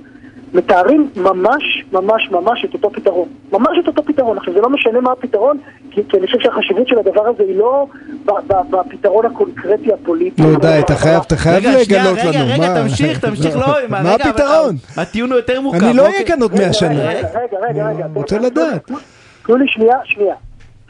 מתארים 0.53 1.09
ממש 1.15 1.85
ממש 1.91 2.31
ממש 2.31 2.65
את 2.65 2.73
אותו 2.73 2.91
פתרון. 2.91 3.27
ממש 3.51 3.77
את 3.79 3.87
אותו 3.87 4.03
פתרון. 4.03 4.37
עכשיו 4.37 4.53
זה 4.53 4.61
לא 4.61 4.69
משנה 4.69 5.01
מה 5.01 5.11
הפתרון, 5.11 5.57
כי, 5.91 6.01
כי 6.09 6.17
אני 6.17 6.27
חושב 6.27 6.39
שהחשיבות 6.39 6.87
של 6.87 6.99
הדבר 6.99 7.27
הזה 7.27 7.43
היא 7.43 7.55
לא 7.55 7.85
בפתרון 8.69 9.25
הקונקרטי 9.25 9.93
הפוליטי. 9.93 10.41
נו 10.41 10.59
די, 10.59 10.79
אתה 10.79 10.95
חייב, 10.95 11.21
אתה 11.27 11.35
חייב 11.35 11.63
רגע, 11.65 11.71
לגלות 11.81 12.17
רגע, 12.19 12.39
לנו. 12.43 12.53
רגע, 12.53 12.73
מה- 12.73 12.81
תמשיך, 12.81 13.19
תמשיך, 13.25 13.55
לא, 13.55 13.67
מה 13.89 13.99
רגע, 14.13 14.25
הפתרון? 14.29 14.75
הטיעון 14.97 15.31
הוא 15.31 15.37
יותר 15.39 15.61
מורכב. 15.61 15.83
אני 15.83 15.93
לא. 15.93 16.03
אהיה 16.05 16.25
כאן 16.27 16.41
עוד 16.41 16.53
רגע, 16.53 16.73
שנה. 16.73 16.89
רגע, 17.09 17.27
רגע, 17.29 17.57
רגע, 17.61 17.87
רגע. 17.89 18.05
אני 18.05 18.13
רוצה 18.15 18.39
לדעת. 18.39 18.91
תנו- 19.45 19.55
לי 19.55 19.65
שנייה, 19.67 19.97
שנייה. 20.03 20.35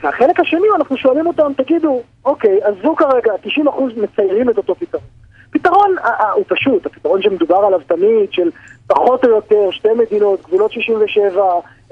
והחלק 0.04 0.40
השני, 0.40 0.68
אנחנו 0.78 0.98
שואלים 0.98 1.28
אותם, 1.28 1.52
תגידו, 1.58 2.02
אוקיי, 2.26 2.60
עזבו 2.64 2.96
כרגע, 2.96 3.32
90% 3.44 3.50
מציירים 3.98 4.50
את 4.50 4.58
אותו 4.58 4.76
פתרון. 4.76 5.04
פתרון 5.52 5.96
אה, 6.04 6.10
אה, 6.10 6.32
הוא 6.32 6.44
פשוט, 6.48 6.86
הפתרון 6.86 7.22
שמדובר 7.22 7.56
עליו 7.56 7.80
תמיד, 7.88 8.32
של 8.32 8.50
פחות 8.88 9.26
או 9.26 9.30
יותר 9.30 9.72
שתי 9.72 9.88
מדינות, 9.98 10.42
גבולות 10.48 10.72
67, 10.72 11.42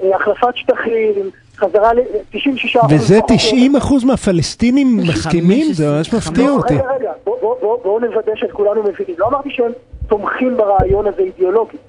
אה, 0.02 0.16
החלפת 0.16 0.56
שטחים, 0.56 1.30
חזרה 1.60 1.94
ל-96%. 1.94 2.86
וזה 2.90 3.18
90 3.28 3.76
אחוז 3.76 4.04
מהפלסטינים 4.04 4.96
מסכימים? 4.96 5.72
זה 5.72 5.90
ממש 5.90 6.14
מפתיע 6.14 6.46
לא, 6.46 6.52
אותי. 6.52 6.74
רגע, 6.74 6.84
רגע, 6.98 7.12
בואו 7.24 7.38
בוא, 7.40 7.56
בוא, 7.60 7.78
בוא 7.82 8.00
נוודא 8.00 8.32
שאת 8.36 8.52
כולנו 8.52 8.82
מבינים. 8.82 9.14
לא 9.18 9.26
אמרתי 9.26 9.50
שהם 9.50 9.72
תומכים 10.08 10.56
ברעיון 10.56 11.06
הזה 11.06 11.22
אידיאולוגית. 11.22 11.80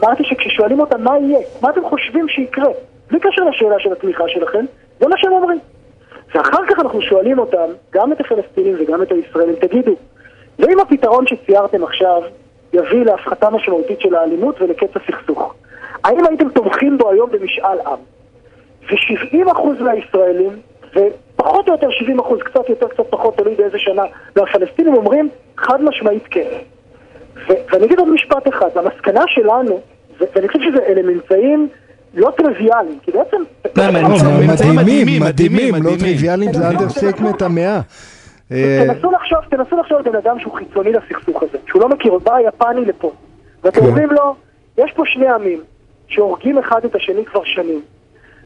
אמרתי 0.00 0.24
שכששואלים 0.24 0.80
אותם 0.80 1.02
מה 1.02 1.18
יהיה, 1.18 1.38
מה 1.62 1.70
אתם 1.70 1.80
חושבים 1.88 2.28
שיקרה, 2.28 2.68
בלי 3.10 3.20
קשר 3.20 3.44
לשאלה 3.44 3.76
של 3.78 3.92
התמיכה 3.92 4.24
שלכם, 4.26 4.64
זה 5.00 5.08
מה 5.08 5.14
שהם 5.18 5.32
אומרים. 5.32 5.58
ואחר 6.34 6.66
כך 6.70 6.78
אנחנו 6.78 7.02
שואלים 7.02 7.38
אותם, 7.38 7.68
גם 7.92 8.12
את 8.12 8.20
הפלסטינים 8.20 8.76
וגם 8.80 9.02
את 9.02 9.12
הישראלים, 9.12 9.54
תגידו, 9.60 9.92
ואם 10.58 10.80
הפתרון 10.80 11.26
שציירתם 11.26 11.84
עכשיו 11.84 12.22
יביא 12.72 13.04
להפחתה 13.04 13.50
משמעותית 13.50 14.00
של 14.00 14.14
האלימות 14.14 14.60
ולקץ 14.60 14.90
הסכסוך, 14.96 15.54
האם 16.04 16.26
הייתם 16.26 16.48
תומכים 16.48 16.98
בו 16.98 17.10
היום 17.10 17.30
במשאל 17.30 17.80
עם? 17.86 17.98
ו-70% 18.90 19.82
מהישראלים, 19.82 20.50
ופחות 20.90 21.68
או 21.68 21.72
יותר 21.72 21.88
70%, 21.88 22.44
קצת 22.44 22.68
יותר, 22.68 22.88
קצת 22.88 23.02
פחות, 23.10 23.36
תלוי 23.36 23.54
באיזה 23.54 23.78
שנה, 23.78 24.02
מהפלסטינים 24.36 24.94
אומרים 24.94 25.28
חד 25.56 25.82
משמעית 25.82 26.22
כן. 26.30 26.48
ו- 27.48 27.52
ואני 27.72 27.86
אגיד 27.86 27.98
עוד 27.98 28.08
משפט 28.08 28.48
אחד, 28.48 28.68
המסקנה 28.74 29.22
שלנו, 29.26 29.80
ו- 30.20 30.24
ואני 30.34 30.48
חושב 30.48 30.60
שאלה 30.60 31.02
ממצאים 31.02 31.68
לא 32.14 32.32
טריוויאליים, 32.36 32.98
כי 33.02 33.10
בעצם... 33.10 33.42
לא, 33.76 33.84
לא, 33.90 33.98
ממצאים 34.50 34.76
מדהימים, 34.76 35.22
מדהימים, 35.22 35.74
לא. 35.74 35.90
טריוויאליים, 35.98 36.52
זה 36.52 36.68
understatement 36.68 37.42
המאה. 37.42 37.80
אה, 38.52 38.84
תנסו 38.86 39.10
לחשוב, 39.10 39.38
תנסו 39.50 39.76
לחשוב 39.76 39.98
על 39.98 40.02
בן 40.02 40.16
אדם 40.16 40.40
שהוא 40.40 40.54
חיצוני 40.54 40.92
לסכסוך 40.92 41.42
הזה, 41.42 41.58
שהוא 41.66 41.82
לא 41.82 41.88
מכיר, 41.88 42.18
בא 42.18 42.34
היפני 42.34 42.84
לפה, 42.84 43.12
ואתם 43.64 43.80
כן. 43.80 43.86
אומרים 43.86 44.10
לו, 44.10 44.34
יש 44.78 44.92
פה 44.92 45.02
שני 45.06 45.28
עמים 45.28 45.60
שהורגים 46.08 46.58
אחד 46.58 46.84
את 46.84 46.94
השני 46.94 47.24
כבר 47.24 47.44
שנים, 47.44 47.80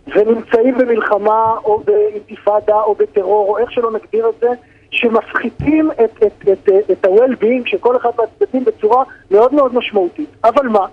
ונמצאים 0.07 0.79
במלחמה 0.79 1.55
או 1.65 1.83
באינתיפאדה 1.85 2.81
או 2.83 2.95
בטרור, 2.95 3.49
או 3.49 3.59
איך 3.59 3.73
שלא 3.73 3.91
נגדיר 3.93 4.29
את 4.29 4.35
זה, 4.41 4.49
שמפחיתים 4.91 5.91
את, 5.91 6.23
את, 6.27 6.49
את, 6.49 6.69
את, 6.69 6.91
את 6.91 7.05
ה-well-being 7.05 7.67
של 7.67 7.79
כל 7.79 7.97
אחד 7.97 8.11
מהצדדים 8.19 8.65
בצורה 8.65 9.05
מאוד 9.31 9.55
מאוד 9.55 9.75
משמעותית. 9.75 10.29
אבל 10.45 10.69
מה? 10.69 10.87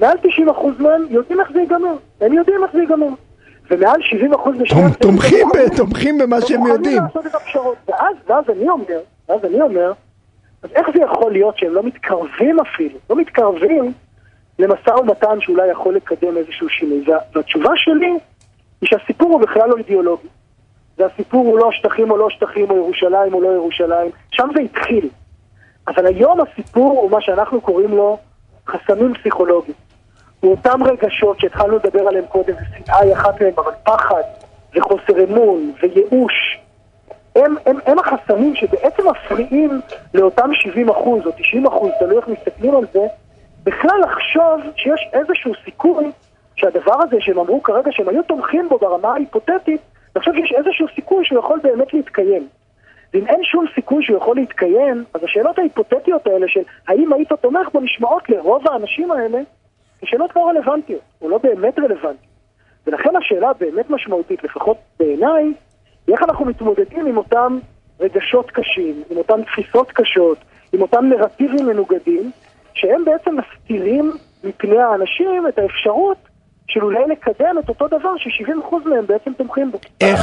מעל 0.00 0.16
90% 0.22 0.28
מהם 0.78 1.06
יודעים 1.10 1.40
איך 1.40 1.52
זה 1.52 1.60
ייגמר. 1.60 1.94
הם 2.20 2.32
יודעים 2.32 2.64
איך 2.64 2.72
זה 2.72 2.80
ייגמר. 2.80 3.08
ומעל 3.70 4.00
70% 4.00 4.48
משני 4.50 4.80
תומכים 5.00 5.48
ב- 5.48 5.76
תומכים 5.76 6.18
במה 6.18 6.40
שהם 6.40 6.66
יודעים. 6.66 7.02
לעשות 7.02 7.26
את 7.26 7.34
הפשרות. 7.34 7.76
ואז, 7.88 8.16
ואז 8.26 8.44
אני 8.48 8.68
אומר, 8.68 9.00
ואז 9.28 9.44
אני 9.44 9.60
אומר, 9.60 9.92
אז 10.62 10.70
איך 10.74 10.86
זה 10.94 11.02
יכול 11.02 11.32
להיות 11.32 11.58
שהם 11.58 11.74
לא 11.74 11.82
מתקרבים 11.82 12.60
אפילו, 12.60 12.98
לא 13.10 13.16
מתקרבים 13.16 13.92
למשא 14.58 14.90
ומתן 14.90 15.40
שאולי 15.40 15.70
יכול 15.70 15.94
לקדם 15.94 16.36
איזשהו 16.36 16.68
שינוי? 16.68 17.02
וה, 17.06 17.18
והתשובה 17.34 17.70
שלי 17.76 18.18
היא 18.82 18.88
שהסיפור 18.88 19.32
הוא 19.32 19.40
בכלל 19.40 19.68
לא 19.68 19.76
אידיאולוגי. 19.76 20.28
והסיפור 20.98 21.46
הוא 21.46 21.58
לא 21.58 21.72
שטחים 21.72 22.10
או 22.10 22.16
לא 22.16 22.30
שטחים, 22.30 22.70
או 22.70 22.76
ירושלים 22.76 23.34
או 23.34 23.40
לא 23.40 23.48
ירושלים, 23.48 24.10
שם 24.30 24.48
זה 24.54 24.60
התחיל. 24.60 25.08
אבל 25.88 26.06
היום 26.06 26.38
הסיפור 26.40 27.00
הוא 27.00 27.10
מה 27.10 27.20
שאנחנו 27.20 27.60
קוראים 27.60 27.90
לו 27.90 28.18
חסמים 28.66 29.14
פסיכולוגיים. 29.14 29.74
הוא 30.40 30.50
אותם 30.50 30.82
רגשות 30.82 31.40
שהתחלנו 31.40 31.76
לדבר 31.76 32.08
עליהם 32.08 32.26
קודם, 32.26 32.54
ושנאה 32.54 32.98
היא 32.98 33.12
אחת 33.12 33.42
מהם, 33.42 33.52
אבל 33.56 33.72
פחד, 33.82 34.22
וחוסר 34.74 35.24
אמון, 35.24 35.72
וייאוש, 35.82 36.58
הם, 37.36 37.54
הם, 37.66 37.78
הם 37.86 37.98
החסמים 37.98 38.54
שבעצם 38.54 39.02
מפריעים 39.10 39.80
לאותם 40.14 40.50
70 40.54 40.88
אחוז 40.88 41.26
או 41.26 41.30
90 41.32 41.66
אחוז, 41.66 41.90
תלוי 41.98 42.16
איך 42.16 42.28
מסתכלים 42.28 42.76
על 42.76 42.84
זה, 42.92 43.06
בכלל 43.64 44.00
לחשוב 44.02 44.60
שיש 44.76 45.08
איזשהו 45.12 45.52
סיכוי 45.64 46.10
שהדבר 46.56 46.94
הזה 47.02 47.16
שהם 47.20 47.38
אמרו 47.38 47.62
כרגע 47.62 47.92
שהם 47.92 48.08
היו 48.08 48.22
תומכים 48.22 48.68
בו 48.68 48.78
ברמה 48.78 49.12
ההיפותטית, 49.12 49.80
לחשוב 50.16 50.34
שיש 50.34 50.52
איזשהו 50.52 50.86
סיכוי 50.94 51.24
שהוא 51.24 51.38
יכול 51.38 51.60
באמת 51.62 51.94
להתקיים. 51.94 52.48
ואם 53.14 53.26
אין 53.26 53.44
שום 53.44 53.64
סיכוי 53.74 54.04
שהוא 54.04 54.16
יכול 54.16 54.36
להתקיים, 54.36 55.04
אז 55.14 55.24
השאלות 55.24 55.58
ההיפותטיות 55.58 56.26
האלה 56.26 56.48
של 56.48 56.60
האם 56.88 57.12
היית 57.12 57.32
תומך 57.32 57.68
בו 57.72 57.80
נשמעות 57.80 58.30
לרוב 58.30 58.68
האנשים 58.68 59.10
האלה 59.10 59.38
כשאלות 60.02 60.36
לא 60.36 60.48
רלוונטיות, 60.48 61.00
או 61.22 61.28
לא 61.28 61.38
באמת 61.38 61.78
רלוונטיות. 61.78 62.32
ולכן 62.86 63.16
השאלה 63.16 63.50
הבאמת 63.50 63.90
משמעותית, 63.90 64.44
לפחות 64.44 64.76
בעיניי, 64.98 65.44
היא 66.06 66.14
איך 66.14 66.22
אנחנו 66.22 66.44
מתמודדים 66.44 67.06
עם 67.06 67.16
אותם 67.16 67.58
רגשות 68.00 68.50
קשים, 68.50 69.02
עם 69.10 69.16
אותן 69.16 69.42
תפיסות 69.42 69.92
קשות, 69.92 70.38
עם 70.72 70.82
אותם 70.82 71.04
נרטיבים 71.04 71.66
מנוגדים, 71.66 72.30
שהם 72.74 73.04
בעצם 73.04 73.36
מסתירים 73.36 74.12
מפני 74.44 74.78
האנשים 74.78 75.48
את 75.48 75.58
האפשרות 75.58 76.16
של 76.74 76.84
אולי 76.84 76.98
לקדם 77.12 77.56
את 77.64 77.68
אותו 77.68 77.88
דבר 77.88 78.10
ש-70% 78.18 78.50
מהם 78.88 79.06
בעצם 79.06 79.30
תומכים 79.38 79.72
בו. 79.72 79.78
איך? 80.00 80.20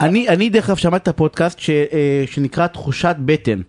אני, 0.00 0.28
אני 0.28 0.48
דרך 0.50 0.68
אגב 0.68 0.76
שמעתי 0.76 1.02
את 1.02 1.08
הפודקאסט 1.08 1.58
ש, 1.58 1.70
אה, 1.70 1.86
שנקרא 2.26 2.66
תחושת 2.66 3.16
בטן. 3.18 3.60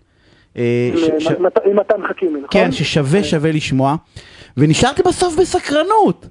אה, 0.57 0.91
ש- 0.95 1.23
ש- 1.23 1.27
עם 1.27 1.43
מת- 1.45 1.57
עם 1.65 1.79
מתן 1.79 1.95
חכימי, 2.09 2.31
נכון? 2.31 2.47
כן, 2.51 2.71
ששווה 2.71 3.23
שווה 3.23 3.51
לשמוע. 3.51 3.95
ונשארתי 4.57 5.01
בסוף 5.03 5.35
בסקרנות. 5.39 6.27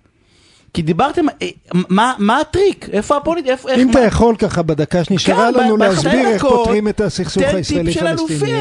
כי 0.74 0.82
דיברתם, 0.82 1.28
אה, 1.42 1.48
מה, 1.88 2.14
מה 2.18 2.40
הטריק? 2.40 2.88
איפה 2.92 3.16
הפוליט... 3.16 3.46
איפה, 3.46 3.68
איך, 3.70 3.78
אם 3.78 3.90
אתה 3.90 3.98
מה- 4.00 4.04
יכול 4.06 4.36
ככה 4.36 4.62
בדקה 4.62 5.04
שנשארה 5.04 5.48
כן, 5.54 5.60
לנו 5.60 5.76
להסביר 5.76 6.28
איך 6.28 6.42
פותרים 6.46 6.88
את 6.88 7.00
הסכסוך 7.00 7.42
תן 7.42 7.52
טיפ 7.56 7.66
של 7.66 7.76
הישראלי-פלסטיני. 7.86 8.10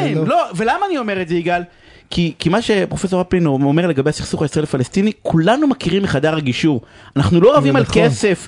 אלופים. 0.02 0.18
לא? 0.18 0.26
לא, 0.28 0.44
ולמה 0.56 0.86
אני 0.90 0.98
אומר 0.98 1.22
את 1.22 1.28
זה 1.28 1.36
יגאל? 1.36 1.62
כי, 2.10 2.34
כי 2.40 2.50
מה 2.50 2.62
שפרופסור 2.62 3.22
אפלין 3.22 3.46
אומר 3.46 3.88
לגבי 3.88 4.10
הסכסוך 4.10 4.42
הישראלי-פלסטיני, 4.42 5.12
כולנו 5.22 5.68
מכירים 5.68 6.04
מחדר 6.04 6.36
הגישור. 6.36 6.82
אנחנו 7.16 7.42
לא 7.42 7.58
רבים 7.58 7.76
על 7.76 7.82
נכון. 7.82 8.02
כסף. 8.04 8.48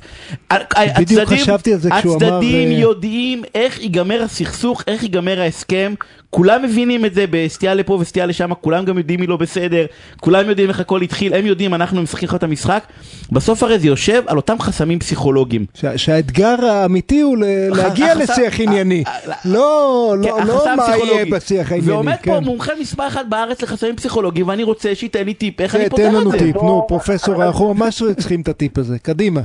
בדיוק 0.54 0.74
הצדדים- 1.22 1.26
חשבתי 1.44 1.74
על 1.74 1.80
זה 1.80 1.90
כשהוא 2.00 2.18
אמר, 2.18 2.26
הצדדים 2.36 2.72
אה, 2.72 2.78
יודעים 2.78 3.44
איך 3.56 3.80
ייגמר 3.82 4.22
הסכסוך, 4.24 4.84
איך 4.88 5.04
ייגמר 5.04 5.42
ההסכם. 5.42 5.94
כולם 6.30 6.64
מבינים 6.64 7.06
את 7.06 7.14
זה 7.14 7.26
בסטייה 7.30 7.74
לפה 7.74 7.94
וסטייה 8.02 8.26
לשם, 8.26 8.50
כולם 8.62 8.86
גם 8.86 8.98
יודעים 8.98 9.20
מי 9.20 9.28
לא 9.28 9.38
בסדר, 9.38 9.86
כולם 10.20 10.50
יודעים 10.50 10.70
איך 10.70 10.80
הכל 10.80 11.02
התחיל, 11.02 11.34
הם 11.34 11.46
יודעים, 11.46 11.74
אנחנו 11.74 12.02
משחקים 12.02 12.30
לך 12.30 12.36
את 12.36 12.44
המשחק. 12.44 12.84
בסוף 13.32 13.64
הרי 13.64 13.80
זה 13.80 13.88
יושב 13.88 14.24
על 14.28 14.38
אותם 14.38 14.60
חסמים 14.60 15.00
פסיכולוגיים. 15.00 15.66
שה- 15.74 15.98
שהאתגר 15.98 16.66
האמיתי 16.66 17.22
הוא 17.22 17.38
ל- 17.38 17.44
להגיע 17.78 18.12
החסם- 18.12 18.20
לשיח 18.34 18.60
ענייני. 18.60 19.04
לא, 19.46 20.16
כן, 20.24 20.30
לא, 20.30 20.38
לא 20.48 20.76
מה 20.78 20.86
יהיה. 20.98 21.26
בשיח 21.32 21.72
הענייני. 21.72 21.92
ועומד 21.94 22.16
פה 22.16 22.22
כן. 22.40 22.44
מומחה 22.44 22.72
מספר 22.82 23.08
אחת 23.08 23.26
בארץ 23.30 23.62
לחסמים 23.62 23.96
פסיכולוגיים, 23.96 24.48
ואני 24.48 24.64
רוצה 24.64 24.96
שייתן 24.96 25.24
לי 25.26 25.34
טיפ 25.34 25.62
איך 25.62 25.72
זה, 25.72 25.78
אני 25.78 25.86
תן 25.86 25.90
פותר 25.90 26.10
לנו 26.10 26.34
את 26.34 26.40
זה. 26.40 26.46
טיפ, 26.46 26.56
נו, 26.56 26.86
פרופסור, 26.88 27.44
אנחנו 27.46 27.74
ממש 27.74 28.04
צריכים 28.18 28.42
את 28.42 28.48
הטיפ 28.48 28.78
הזה. 28.78 29.00
קדימה. 29.00 29.42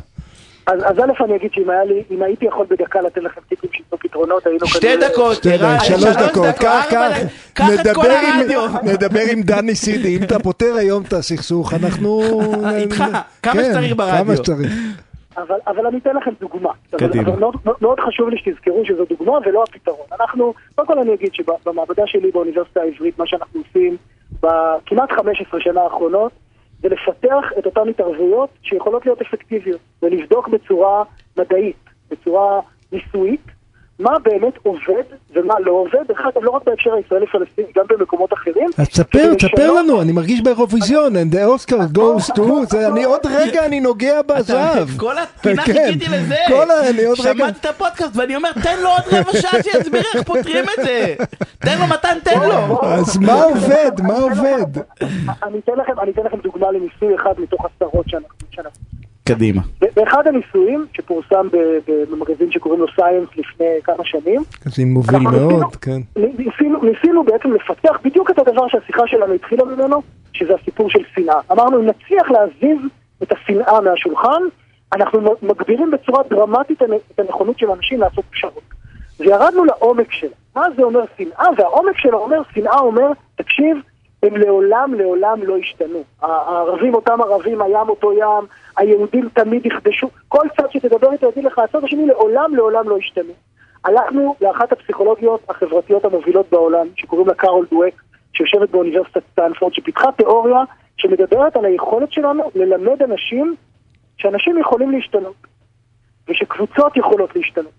אז, 0.67 0.81
אז 0.85 0.99
א' 0.99 1.25
אני 1.25 1.37
אגיד 1.37 1.51
שאם 1.55 1.71
היה 1.71 1.85
לי, 1.85 2.03
אם 2.11 2.23
הייתי 2.23 2.45
יכול 2.47 2.67
בדקה 2.71 3.01
לתת 3.01 3.23
לכם 3.23 3.41
טיפים 3.49 3.71
שיתנו 3.73 3.99
פתרונות, 3.99 4.47
היינו 4.47 4.67
שתי 4.67 4.81
כנראה- 4.81 5.09
דקות, 5.09 5.35
שתי 5.35 5.49
דקות, 5.59 5.81
שלוש 5.85 6.05
דקות, 6.29 6.47
קח, 6.61 6.85
קח. 6.91 7.13
קח 7.55 7.65
את 7.75 7.79
נדבר 7.87 7.95
כל 7.95 8.07
עם- 8.11 8.41
הרדיו. 8.41 8.61
נדבר 8.83 9.21
עם 9.33 9.43
דני 9.43 9.75
סידי, 9.75 10.17
אם 10.17 10.23
אתה 10.23 10.39
פותר 10.39 10.75
היום 10.79 11.03
את 11.09 11.13
הסכסוך, 11.13 11.75
אנחנו... 11.75 12.21
איתך, 12.77 13.05
כמה 13.43 13.53
כן, 13.53 13.65
שצריך 13.71 13.97
ברדיו. 13.97 14.25
כמה 14.25 14.37
שצריך. 14.37 14.73
אבל, 15.37 15.57
אבל 15.67 15.87
אני 15.87 15.99
אתן 15.99 16.17
לכם 16.17 16.31
דוגמה. 16.41 16.71
אבל, 16.93 17.09
קדימה. 17.09 17.29
אבל 17.29 17.41
מאוד, 17.41 17.55
מאוד 17.81 18.01
חשוב 18.01 18.29
לי 18.29 18.37
שתזכרו 18.39 18.83
שזו 18.85 19.05
דוגמה 19.19 19.39
ולא 19.47 19.65
הפתרון. 19.69 20.07
אנחנו, 20.21 20.55
קודם 20.75 20.87
כל 20.89 20.99
אני 20.99 21.15
אגיד 21.15 21.31
שבמעבדה 21.35 22.03
שלי 22.07 22.31
באוניברסיטה 22.31 22.81
העברית, 22.81 23.19
מה 23.19 23.27
שאנחנו 23.27 23.61
עושים 23.69 23.97
בכמעט 24.43 25.13
15 25.13 25.61
שנה 25.61 25.81
האחרונות, 25.81 26.33
זה 26.85 26.89
לפתח 26.89 27.45
את 27.59 27.67
אותן 27.67 27.89
התערבויות 27.89 28.51
שיכולות 28.63 29.07
להיות 29.07 29.21
אפקטיביות, 29.21 29.81
ולבדוק 30.03 30.49
בצורה 30.49 31.05
מדעית, 31.37 31.77
בצורה 32.11 32.61
ניסויית, 32.93 33.47
מה 33.99 34.11
באמת 34.23 34.55
עובד 34.63 35.03
ומה 35.35 35.55
לא 35.61 35.73
עובד, 35.73 36.09
דרך 36.09 36.21
אגב 36.21 36.45
לא 36.45 36.51
רק 36.51 36.63
בהקשר 36.67 36.91
הישראלי-פלסטיני, 36.95 37.69
גם 37.77 37.85
במקומות 37.89 38.33
אחרים. 38.33 38.67
אז 38.79 38.89
תספר, 38.89 39.35
תספר 39.35 39.73
לנו, 39.73 40.03
אני 40.03 40.13
מרגיש 40.13 40.41
באירוויזיון, 40.41 41.13
and 41.17 41.35
the 41.35 41.39
Oscar 41.39 41.99
goes 41.99 42.35
to, 42.37 42.43
זה 42.71 42.89
אני 42.89 43.05
עוד 43.05 43.21
רגע 43.39 43.67
אני 43.67 43.81
נוגע 43.81 44.23
בזהב. 44.23 44.89
כל 44.97 45.19
הפינה 45.19 45.63
כן. 45.65 45.73
חיכיתי 45.73 46.05
לזה. 46.11 46.37
כל 46.49 46.71
ה- 46.71 46.91
אני 46.91 47.05
עוד 47.05 47.21
רגע... 47.21 47.33
שמעתי 47.35 47.59
את 47.61 47.67
הפודקאסט 47.67 48.17
ואני 48.17 48.37
אומר 48.37 48.53
תן 48.63 48.83
לו 48.83 48.89
עוד 48.89 49.03
רבע 49.13 49.33
שעה 49.41 49.63
שיסביר 49.63 50.03
איך 50.15 50.23
פותרים 50.27 50.65
את 50.65 50.85
זה. 50.85 51.15
תן 51.67 51.79
לו 51.79 51.87
מתן 51.87 52.19
תן 52.25 52.41
לו. 52.49 52.81
אז 52.99 53.17
מה 53.19 53.43
עובד? 53.43 53.93
מה 54.03 54.15
עובד? 54.19 54.81
אני 55.43 55.59
אתן 55.59 55.73
לכם, 55.77 56.01
אני 56.03 56.11
אתן 56.11 56.23
לכם 56.25 56.37
דוגמה 56.43 56.71
לניסוי 56.71 57.15
אחד 57.15 57.35
מתוך 57.39 57.67
עשרות 57.77 58.05
שאנחנו... 58.09 58.29
קדימה. 59.29 59.63
באחד 59.97 60.27
הניסויים 60.27 60.87
שפורסם 60.97 61.49
במגזין 62.11 62.51
שקוראים 62.51 62.81
לו 62.81 62.87
סייאנס 62.97 63.29
לפני 63.37 63.67
כמה 63.85 64.05
שנים, 64.05 64.43
זה 64.65 64.83
מוביל 64.85 65.19
מאוד, 65.19 65.33
ניסינו- 65.53 65.71
כן. 65.81 66.01
ניסינו, 66.39 66.83
ניסינו 66.83 67.25
בעצם 67.25 67.53
לפתח 67.53 67.99
בדיוק 68.05 68.31
את 68.31 68.39
הדבר 68.39 68.69
שהשיחה 68.69 69.03
שלנו 69.07 69.33
התחילה 69.33 69.65
ממנו, 69.65 70.03
שזה 70.33 70.55
הסיפור 70.55 70.91
של 70.91 70.99
שנאה. 71.15 71.41
אמרנו, 71.53 71.81
אם 71.81 71.87
נצליח 71.87 72.31
להזיז 72.31 72.79
את 73.23 73.33
השנאה 73.33 73.81
מהשולחן, 73.81 74.43
אנחנו 74.93 75.21
מגבירים 75.43 75.91
בצורה 75.91 76.23
דרמטית 76.31 76.83
את 76.83 77.19
הנכונות 77.19 77.59
של 77.59 77.71
אנשים 77.71 78.01
לעשות 78.01 78.25
פשרות. 78.31 78.63
וירדנו 79.21 79.65
לעומק 79.65 80.13
שלה. 80.13 80.31
מה 80.57 80.63
זה 80.77 80.83
אומר 80.83 81.01
שנאה? 81.19 81.47
והעומק 81.59 81.99
שלה 81.99 82.17
אומר, 82.17 82.41
שנאה 82.55 82.79
אומר, 82.79 83.07
תקשיב, 83.37 83.77
הם 84.25 84.37
לעולם 84.37 84.95
לעולם 84.95 85.43
לא 85.43 85.59
ישתנו. 85.59 86.03
ה- 86.23 86.27
הערבים 86.27 86.95
אותם 86.95 87.21
ערבים, 87.21 87.63
הים 87.63 87.89
אותו 87.89 88.13
ים, 88.13 88.47
היהודים 88.77 89.29
תמיד 89.29 89.67
יכבשו, 89.67 90.09
כל 90.29 90.47
צד 90.57 90.71
שתדבר 90.71 91.13
איתו 91.13 91.29
יגיד 91.29 91.45
לך, 91.45 91.59
הצד 91.59 91.85
השני 91.85 92.07
לעולם 92.07 92.55
לעולם 92.57 92.89
לא 92.89 92.99
ישתנו. 92.99 93.33
הלכנו 93.85 94.35
לאחת 94.41 94.73
הפסיכולוגיות 94.73 95.41
החברתיות 95.49 96.05
המובילות 96.05 96.47
בעולם, 96.51 96.87
שקוראים 96.97 97.29
לה 97.29 97.35
קארול 97.35 97.67
דווק, 97.71 98.03
שיושבת 98.33 98.71
באוניברסיטת 98.71 99.23
סטנפורד, 99.33 99.75
שפיתחה 99.75 100.13
תיאוריה 100.13 100.59
שמדברת 100.97 101.57
על 101.57 101.65
היכולת 101.65 102.13
שלנו 102.13 102.51
ללמד 102.55 103.03
אנשים 103.03 103.55
שאנשים 104.17 104.59
יכולים 104.59 104.91
להשתנות, 104.91 105.35
ושקבוצות 106.29 106.97
יכולות 106.97 107.37
להשתנות. 107.37 107.73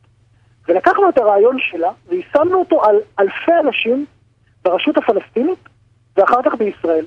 ולקחנו 0.68 1.10
את 1.10 1.18
הרעיון 1.18 1.58
שלה 1.60 1.92
ויישמנו 2.08 2.60
אותו 2.60 2.86
על 2.86 2.96
אלפי 3.20 3.52
אנשים 3.64 4.06
ברשות 4.64 4.98
הפלסטינית 4.98 5.60
ואחר 6.18 6.42
כך 6.46 6.56
בישראל. 6.56 7.06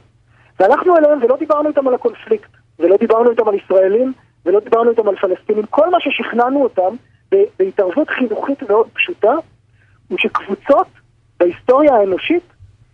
והלכנו 0.61 0.97
אליהם 0.97 1.19
ולא 1.23 1.37
דיברנו 1.37 1.69
איתם 1.69 1.89
על 1.89 1.95
הקונפליקט, 1.95 2.51
ולא 2.79 2.97
דיברנו 2.97 3.31
איתם 3.31 3.49
על 3.49 3.55
ישראלים, 3.55 4.13
ולא 4.47 4.61
דיברנו 4.61 4.91
איתם 4.91 5.09
על 5.09 5.17
פלסטינים. 5.17 5.67
כל 5.71 5.91
מה 5.91 5.99
ששכנענו 6.01 6.63
אותם 6.63 6.97
בהתערבות 7.59 8.09
חינוכית 8.11 8.71
מאוד 8.71 8.87
פשוטה, 8.93 9.33
הוא 10.09 10.19
שקבוצות 10.19 10.87
בהיסטוריה 11.41 11.95
האנושית 11.95 12.43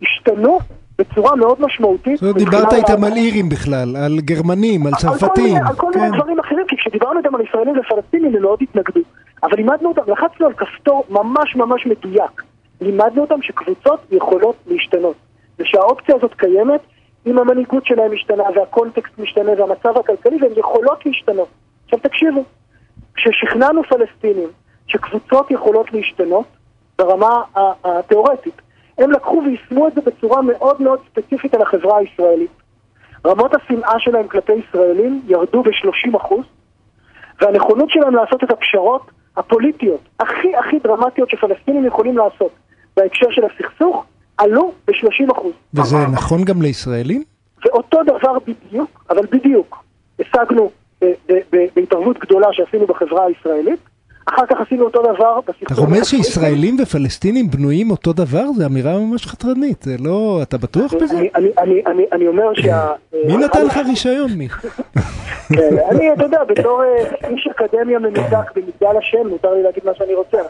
השתנו 0.01 0.59
בצורה 0.97 1.35
מאוד 1.35 1.61
משמעותית. 1.61 2.17
זאת 2.17 2.21
אומרת, 2.21 2.35
דיברת 2.35 2.73
איתם 2.73 3.03
על 3.03 3.15
אירים 3.15 3.49
בכלל, 3.49 3.95
על 3.95 4.19
גרמנים, 4.19 4.87
על 4.87 4.93
צרפתים. 4.93 5.57
על 5.67 5.75
כל 5.75 5.87
כן. 5.93 5.99
מיני 5.99 6.17
דברים 6.17 6.39
אחרים, 6.39 6.65
כי 6.67 6.75
כשדיברנו 6.77 7.19
איתם 7.19 7.35
על 7.35 7.41
ישראלים 7.41 7.75
ופלסטינים 7.79 8.35
הם 8.35 8.41
מאוד 8.41 8.59
התנגדו. 8.61 9.01
אבל 9.43 9.55
לימדנו 9.55 9.89
אותם, 9.89 10.11
לחצנו 10.11 10.45
על 10.45 10.53
כפתור 10.53 11.03
ממש 11.09 11.55
ממש 11.55 11.85
מדויק. 11.85 12.43
לימדנו 12.81 13.21
אותם 13.21 13.41
שקבוצות 13.41 13.99
יכולות 14.11 14.55
להשתנות. 14.67 15.15
ושהאופציה 15.59 16.15
הזאת 16.15 16.33
קיימת 16.33 16.81
אם 17.25 17.39
המנהיגות 17.39 17.85
שלהם 17.85 18.13
משתנה 18.13 18.43
והקונטקסט 18.55 19.19
משתנה 19.19 19.51
והמצב 19.57 19.97
הכלכלי 19.97 20.37
והן 20.41 20.51
יכולות 20.57 21.05
להשתנות. 21.05 21.47
עכשיו 21.85 21.99
תקשיבו, 21.99 22.43
כששכנענו 23.15 23.83
פלסטינים 23.83 24.49
שקבוצות 24.87 25.51
יכולות 25.51 25.93
להשתנות 25.93 26.45
ברמה 26.97 27.41
התיאורטית, 27.83 28.61
הם 28.97 29.11
לקחו 29.11 29.41
ויישמו 29.45 29.87
את 29.87 29.93
זה 29.93 30.01
בצורה 30.01 30.41
מאוד 30.41 30.81
מאוד 30.81 30.99
ספציפית 31.09 31.53
על 31.53 31.61
החברה 31.61 31.97
הישראלית. 31.97 32.51
רמות 33.25 33.51
השנאה 33.55 33.99
שלהם 33.99 34.27
כלפי 34.27 34.53
ישראלים 34.53 35.21
ירדו 35.27 35.63
ב-30%, 35.63 36.35
והנכונות 37.41 37.89
שלהם 37.89 38.15
לעשות 38.15 38.43
את 38.43 38.51
הפשרות 38.51 39.11
הפוליטיות 39.37 40.01
הכי 40.19 40.55
הכי 40.55 40.79
דרמטיות 40.79 41.29
שפלסטינים 41.29 41.85
יכולים 41.85 42.17
לעשות 42.17 42.51
בהקשר 42.97 43.31
של 43.31 43.41
הסכסוך, 43.45 44.05
עלו 44.37 44.71
ב-30%. 44.87 45.41
וזה 45.73 45.97
נכון 45.97 46.43
גם 46.43 46.61
לישראלים? 46.61 47.23
ואותו 47.65 47.97
דבר 48.03 48.37
בדיוק, 48.47 49.05
אבל 49.09 49.25
בדיוק, 49.31 49.83
השגנו 50.19 50.69
ב- 51.03 51.07
בהתערבות 51.75 52.19
גדולה 52.19 52.47
שעשינו 52.51 52.87
בחברה 52.87 53.25
הישראלית, 53.25 53.79
אחר 54.25 54.45
כך 54.49 54.55
עשינו 54.65 54.83
אותו 54.83 55.01
דבר 55.01 55.39
בסכסוך. 55.47 55.71
אתה 55.71 55.81
רומז. 55.81 56.07
שישראלים 56.07 56.77
ופלסטינים 56.83 57.49
בנויים 57.51 57.91
אותו 57.91 58.13
דבר? 58.13 58.43
זו 58.57 58.65
אמירה 58.65 58.99
ממש 58.99 59.27
חתרנית, 59.27 59.81
זה 59.83 59.95
לא... 59.99 60.39
אתה 60.43 60.57
בטוח 60.57 60.93
בזה? 60.93 61.19
אני- 61.35 62.27
אומר 62.27 62.53
שה... 62.53 62.87
מי 63.27 63.37
נתן 63.37 63.65
לך 63.65 63.77
רישיון, 63.87 64.31
מי? 64.31 64.47
כן, 65.53 65.75
אני, 65.91 66.13
אתה 66.13 66.23
יודע, 66.23 66.43
בתור 66.43 66.81
אה, 66.83 67.29
איש 67.29 67.47
אקדמיה 67.51 67.99
ממודק 67.99 68.51
במגדל 68.55 68.97
השן, 68.99 69.27
מותר 69.29 69.53
לי 69.53 69.63
להגיד 69.63 69.83
מה 69.85 69.91
שאני 69.95 70.13
רוצה. 70.15 70.37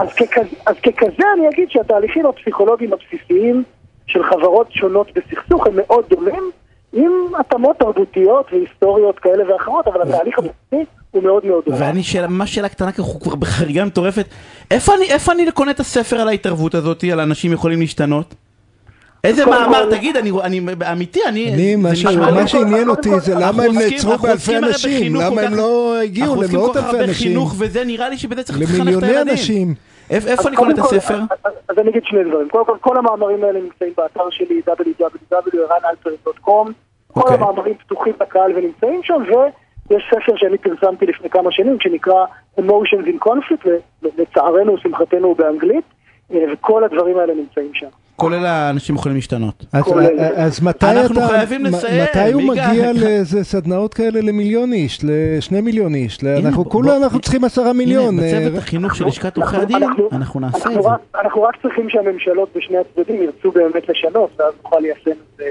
אז- 0.00 0.12
כן, 0.12 0.42
אז- 0.66 0.76
ככזה- 0.82 1.24
אני 1.38 1.48
אגיד 1.48 1.70
שהתהליכים 1.70 2.26
הפסיכולוגיים 2.26 2.90
הבסיסיים 2.92 3.62
של 4.06 4.22
חברות 4.24 4.66
שונות 4.70 5.06
בסכסוך 5.14 5.66
הם 5.66 5.72
מאוד 5.76 6.04
דומים, 6.10 6.50
עם 6.92 7.10
התאמות 7.40 7.76
תרבותיות 7.78 8.46
והיסטוריות 8.52 9.18
כאלה 9.18 9.52
ואחרות, 9.52 9.86
אבל 9.88 10.02
התהליך 10.02 10.38
הבסיסי 10.38 10.84
הוא 11.10 11.22
מאוד 11.22 11.46
מאוד 11.46 11.64
דומה. 11.64 11.76
ואני 11.80 12.02
שאלה, 12.02 12.26
ממש 12.28 12.54
שאלה 12.54 12.68
קטנה, 12.68 12.92
כי 12.92 13.02
אנחנו 13.02 13.20
כבר 13.20 13.34
בחריגה 13.34 13.84
מטורפת. 13.84 14.24
איפה 14.70 14.94
אני, 14.94 15.04
איפה 15.12 15.32
אני 15.32 15.52
קונה 15.52 15.70
את 15.70 15.80
הספר 15.80 16.16
על 16.20 16.28
ההתערבות 16.28 16.74
הזאת, 16.74 17.04
על 17.12 17.20
אנשים 17.20 17.52
יכולים 17.52 17.80
להשתנות? 17.80 18.34
איזה 19.24 19.44
קודם 19.44 19.56
מאמר, 19.60 19.84
כל- 19.90 19.96
תגיד, 19.96 20.16
אני, 20.16 20.30
אני 20.42 20.60
אמיתי, 20.92 21.20
אני... 21.26 21.54
אני, 21.54 21.76
מה 21.76 21.96
שעניין 22.46 22.88
אותי 22.88 23.20
זה 23.20 23.34
למה 23.34 23.62
הם 23.62 23.72
נעצרו 23.78 24.18
באלפי 24.18 24.56
אנשים, 24.56 25.14
למה 25.14 25.40
הם 25.42 25.54
לא 25.54 25.96
הגיעו 26.00 26.26
אנחנו 26.26 26.40
עוסקים 26.42 26.58
למאות 26.58 26.72
כל 26.72 26.78
כך 26.80 26.84
אלפי 26.84 26.96
הרבה 26.96 27.08
אנשים, 27.08 27.28
חינוך 27.28 27.54
וזה, 27.58 27.84
נראה 27.84 28.08
לי 28.08 28.18
שבזה 28.18 28.42
צריך 28.42 28.58
לחנך 28.60 28.74
את 28.74 28.80
למיליוני 28.80 29.06
הילדים. 29.06 29.28
אנשים. 29.32 29.74
איפ- 30.10 30.26
איפה 30.26 30.48
אני 30.48 30.56
קונה 30.56 30.74
את 30.74 30.78
הספר? 30.78 31.14
אז- 31.14 31.20
אז- 31.44 31.52
אז 31.68 31.78
אני 31.78 31.90
אגיד 31.90 32.02
שני 32.04 32.24
דברים. 32.24 32.48
קודם 32.48 32.64
כל, 32.66 32.76
כל 32.80 32.96
המאמרים 32.96 33.44
האלה 33.44 33.60
נמצאים 33.60 33.92
באתר 33.96 34.30
שלי 34.30 34.60
www.ranalper.com. 34.68 36.72
כל 37.12 37.20
אוקיי. 37.20 37.34
המאמרים 37.34 37.74
פתוחים 37.74 38.12
לקהל 38.20 38.52
ונמצאים 38.56 39.00
שם, 39.04 39.22
ויש 39.28 40.02
ספר 40.10 40.32
שאני 40.36 40.58
פרסמתי 40.58 41.06
לפני 41.06 41.30
כמה 41.30 41.52
שנים, 41.52 41.76
שנקרא 41.80 42.24
Emotions 42.60 43.06
in 43.06 43.26
Conflict, 43.28 43.68
ולצערנו, 44.02 44.76
לשמחתנו, 44.76 45.26
הוא 45.26 45.36
באנגלית, 45.36 45.84
אה, 46.32 46.44
וכל 46.52 46.84
הדברים 46.84 47.18
האלה 47.18 47.34
נמצאים 47.34 47.70
שם. 47.74 47.86
כולל 48.20 48.46
האנשים 48.46 48.94
יכולים 48.96 49.16
להשתנות. 49.16 49.64
אז- 49.72 49.82
כל 49.84 50.00
אלה. 50.00 50.28
אז 50.34 50.62
מתי 50.62 50.86
אנחנו 50.86 51.18
אתה, 51.18 51.28
חייבים 51.28 51.62
מ- 51.62 51.66
לסיים, 51.66 52.02
מתי 52.02 52.32
הוא. 52.32 52.42
מגיע 52.42 52.92
לאיזה 53.02 53.44
סדנאות 53.44 53.94
כאלה 53.94 54.20
למיליון 54.20 54.72
איש, 54.72 54.98
לשני 55.02 55.60
מיליון 55.60 55.94
איש, 55.94 56.18
אנחנו 56.24 56.68
כולה 56.70 56.96
אנחנו 56.96 57.20
צריכים 57.20 57.44
עשרה 57.44 57.72
מיליון. 57.72 58.18
הנה, 58.18 58.26
אה, 58.32 58.40
בצוות 58.40 58.58
החינוך 58.58 58.94
של 58.94 59.06
לשכת 59.06 59.36
עורכי 59.36 59.56
אנחנו- 59.56 59.62
הדין, 59.76 59.82
אנחנו- 59.88 60.08
אנחנו 60.12 60.40
נעשה 60.40 60.58
את 60.58 60.66
אנחנו 60.66 60.82
זה. 60.82 61.20
אנחנו 61.20 61.42
רק 61.42 61.54
צריכים 61.62 61.90
שהממשלות 61.90 62.48
בשני 62.56 62.76
הצדדים 62.78 63.22
ירצו 63.22 63.50
באמת 63.52 63.88
לשנות, 63.88 64.30
ואז 64.38 64.52
נוכל 64.62 64.76
ליישם 64.80 65.10
את 65.10 65.36
זה 65.38 65.44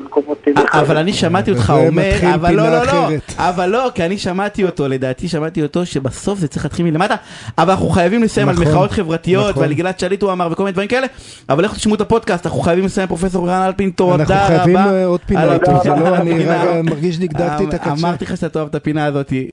במקומות... 0.00 0.48
אבל 0.72 0.96
אני 0.96 1.12
שמעתי 1.12 1.50
אותך 1.50 1.72
אומר, 1.76 2.12
אבל 2.34 2.54
לא, 2.54 2.70
לא, 2.70 2.84
לא. 2.84 3.08
אבל 3.36 3.66
לא, 3.66 3.90
כי 3.94 4.04
אני 4.04 4.18
שמעתי 4.18 4.64
אותו, 4.64 4.88
לדעתי 4.88 5.28
שמעתי 5.28 5.62
אותו, 5.62 5.86
שבסוף 5.86 6.38
זה 6.38 6.48
צריך 6.48 6.64
להתחיל 6.64 6.84
מלמטה, 6.86 7.14
אבל 7.58 7.70
אנחנו 7.70 7.88
חייבים 7.88 8.22
לסיים 8.22 8.48
על 8.48 8.54
נכון, 8.54 8.68
מחאות 8.68 8.90
חברתיות, 8.90 9.50
נכון. 9.50 9.62
ועל 9.62 9.72
גלעד 9.72 9.98
שליט 9.98 10.22
הוא 10.22 10.32
אמר 10.32 10.48
וכל 10.52 10.62
מיני 10.62 10.72
דברים 10.72 10.88
כאלה, 10.88 11.06
אבל 11.48 11.64
לכו 11.64 11.74
תשמעו 11.74 11.94
את 11.94 12.00
הפודקאסט, 12.00 12.46
אנחנו 12.46 12.60
חייבים 12.60 12.84
לסיים 12.84 13.08
פרופסור 13.08 13.48
רן 13.48 13.62
אלפין, 13.62 13.90
תודה 13.90 14.24
רבה. 14.24 14.34
אנחנו 14.34 14.56
חייבים 14.56 14.76
אה, 14.76 15.06
עוד 15.06 15.20
פינה, 15.26 15.46
לא, 15.46 16.16
אני 16.16 16.44
מרגיש 16.82 17.14
שדגדגתי 17.14 17.64
את 17.64 17.74
הקצה. 17.74 17.92
אמרתי 17.92 18.24
לך 18.24 18.36
שאתה 18.36 18.48
תאהב 18.48 18.68
את 18.68 18.74
הפינה 18.74 19.04
הזאת. 19.04 19.32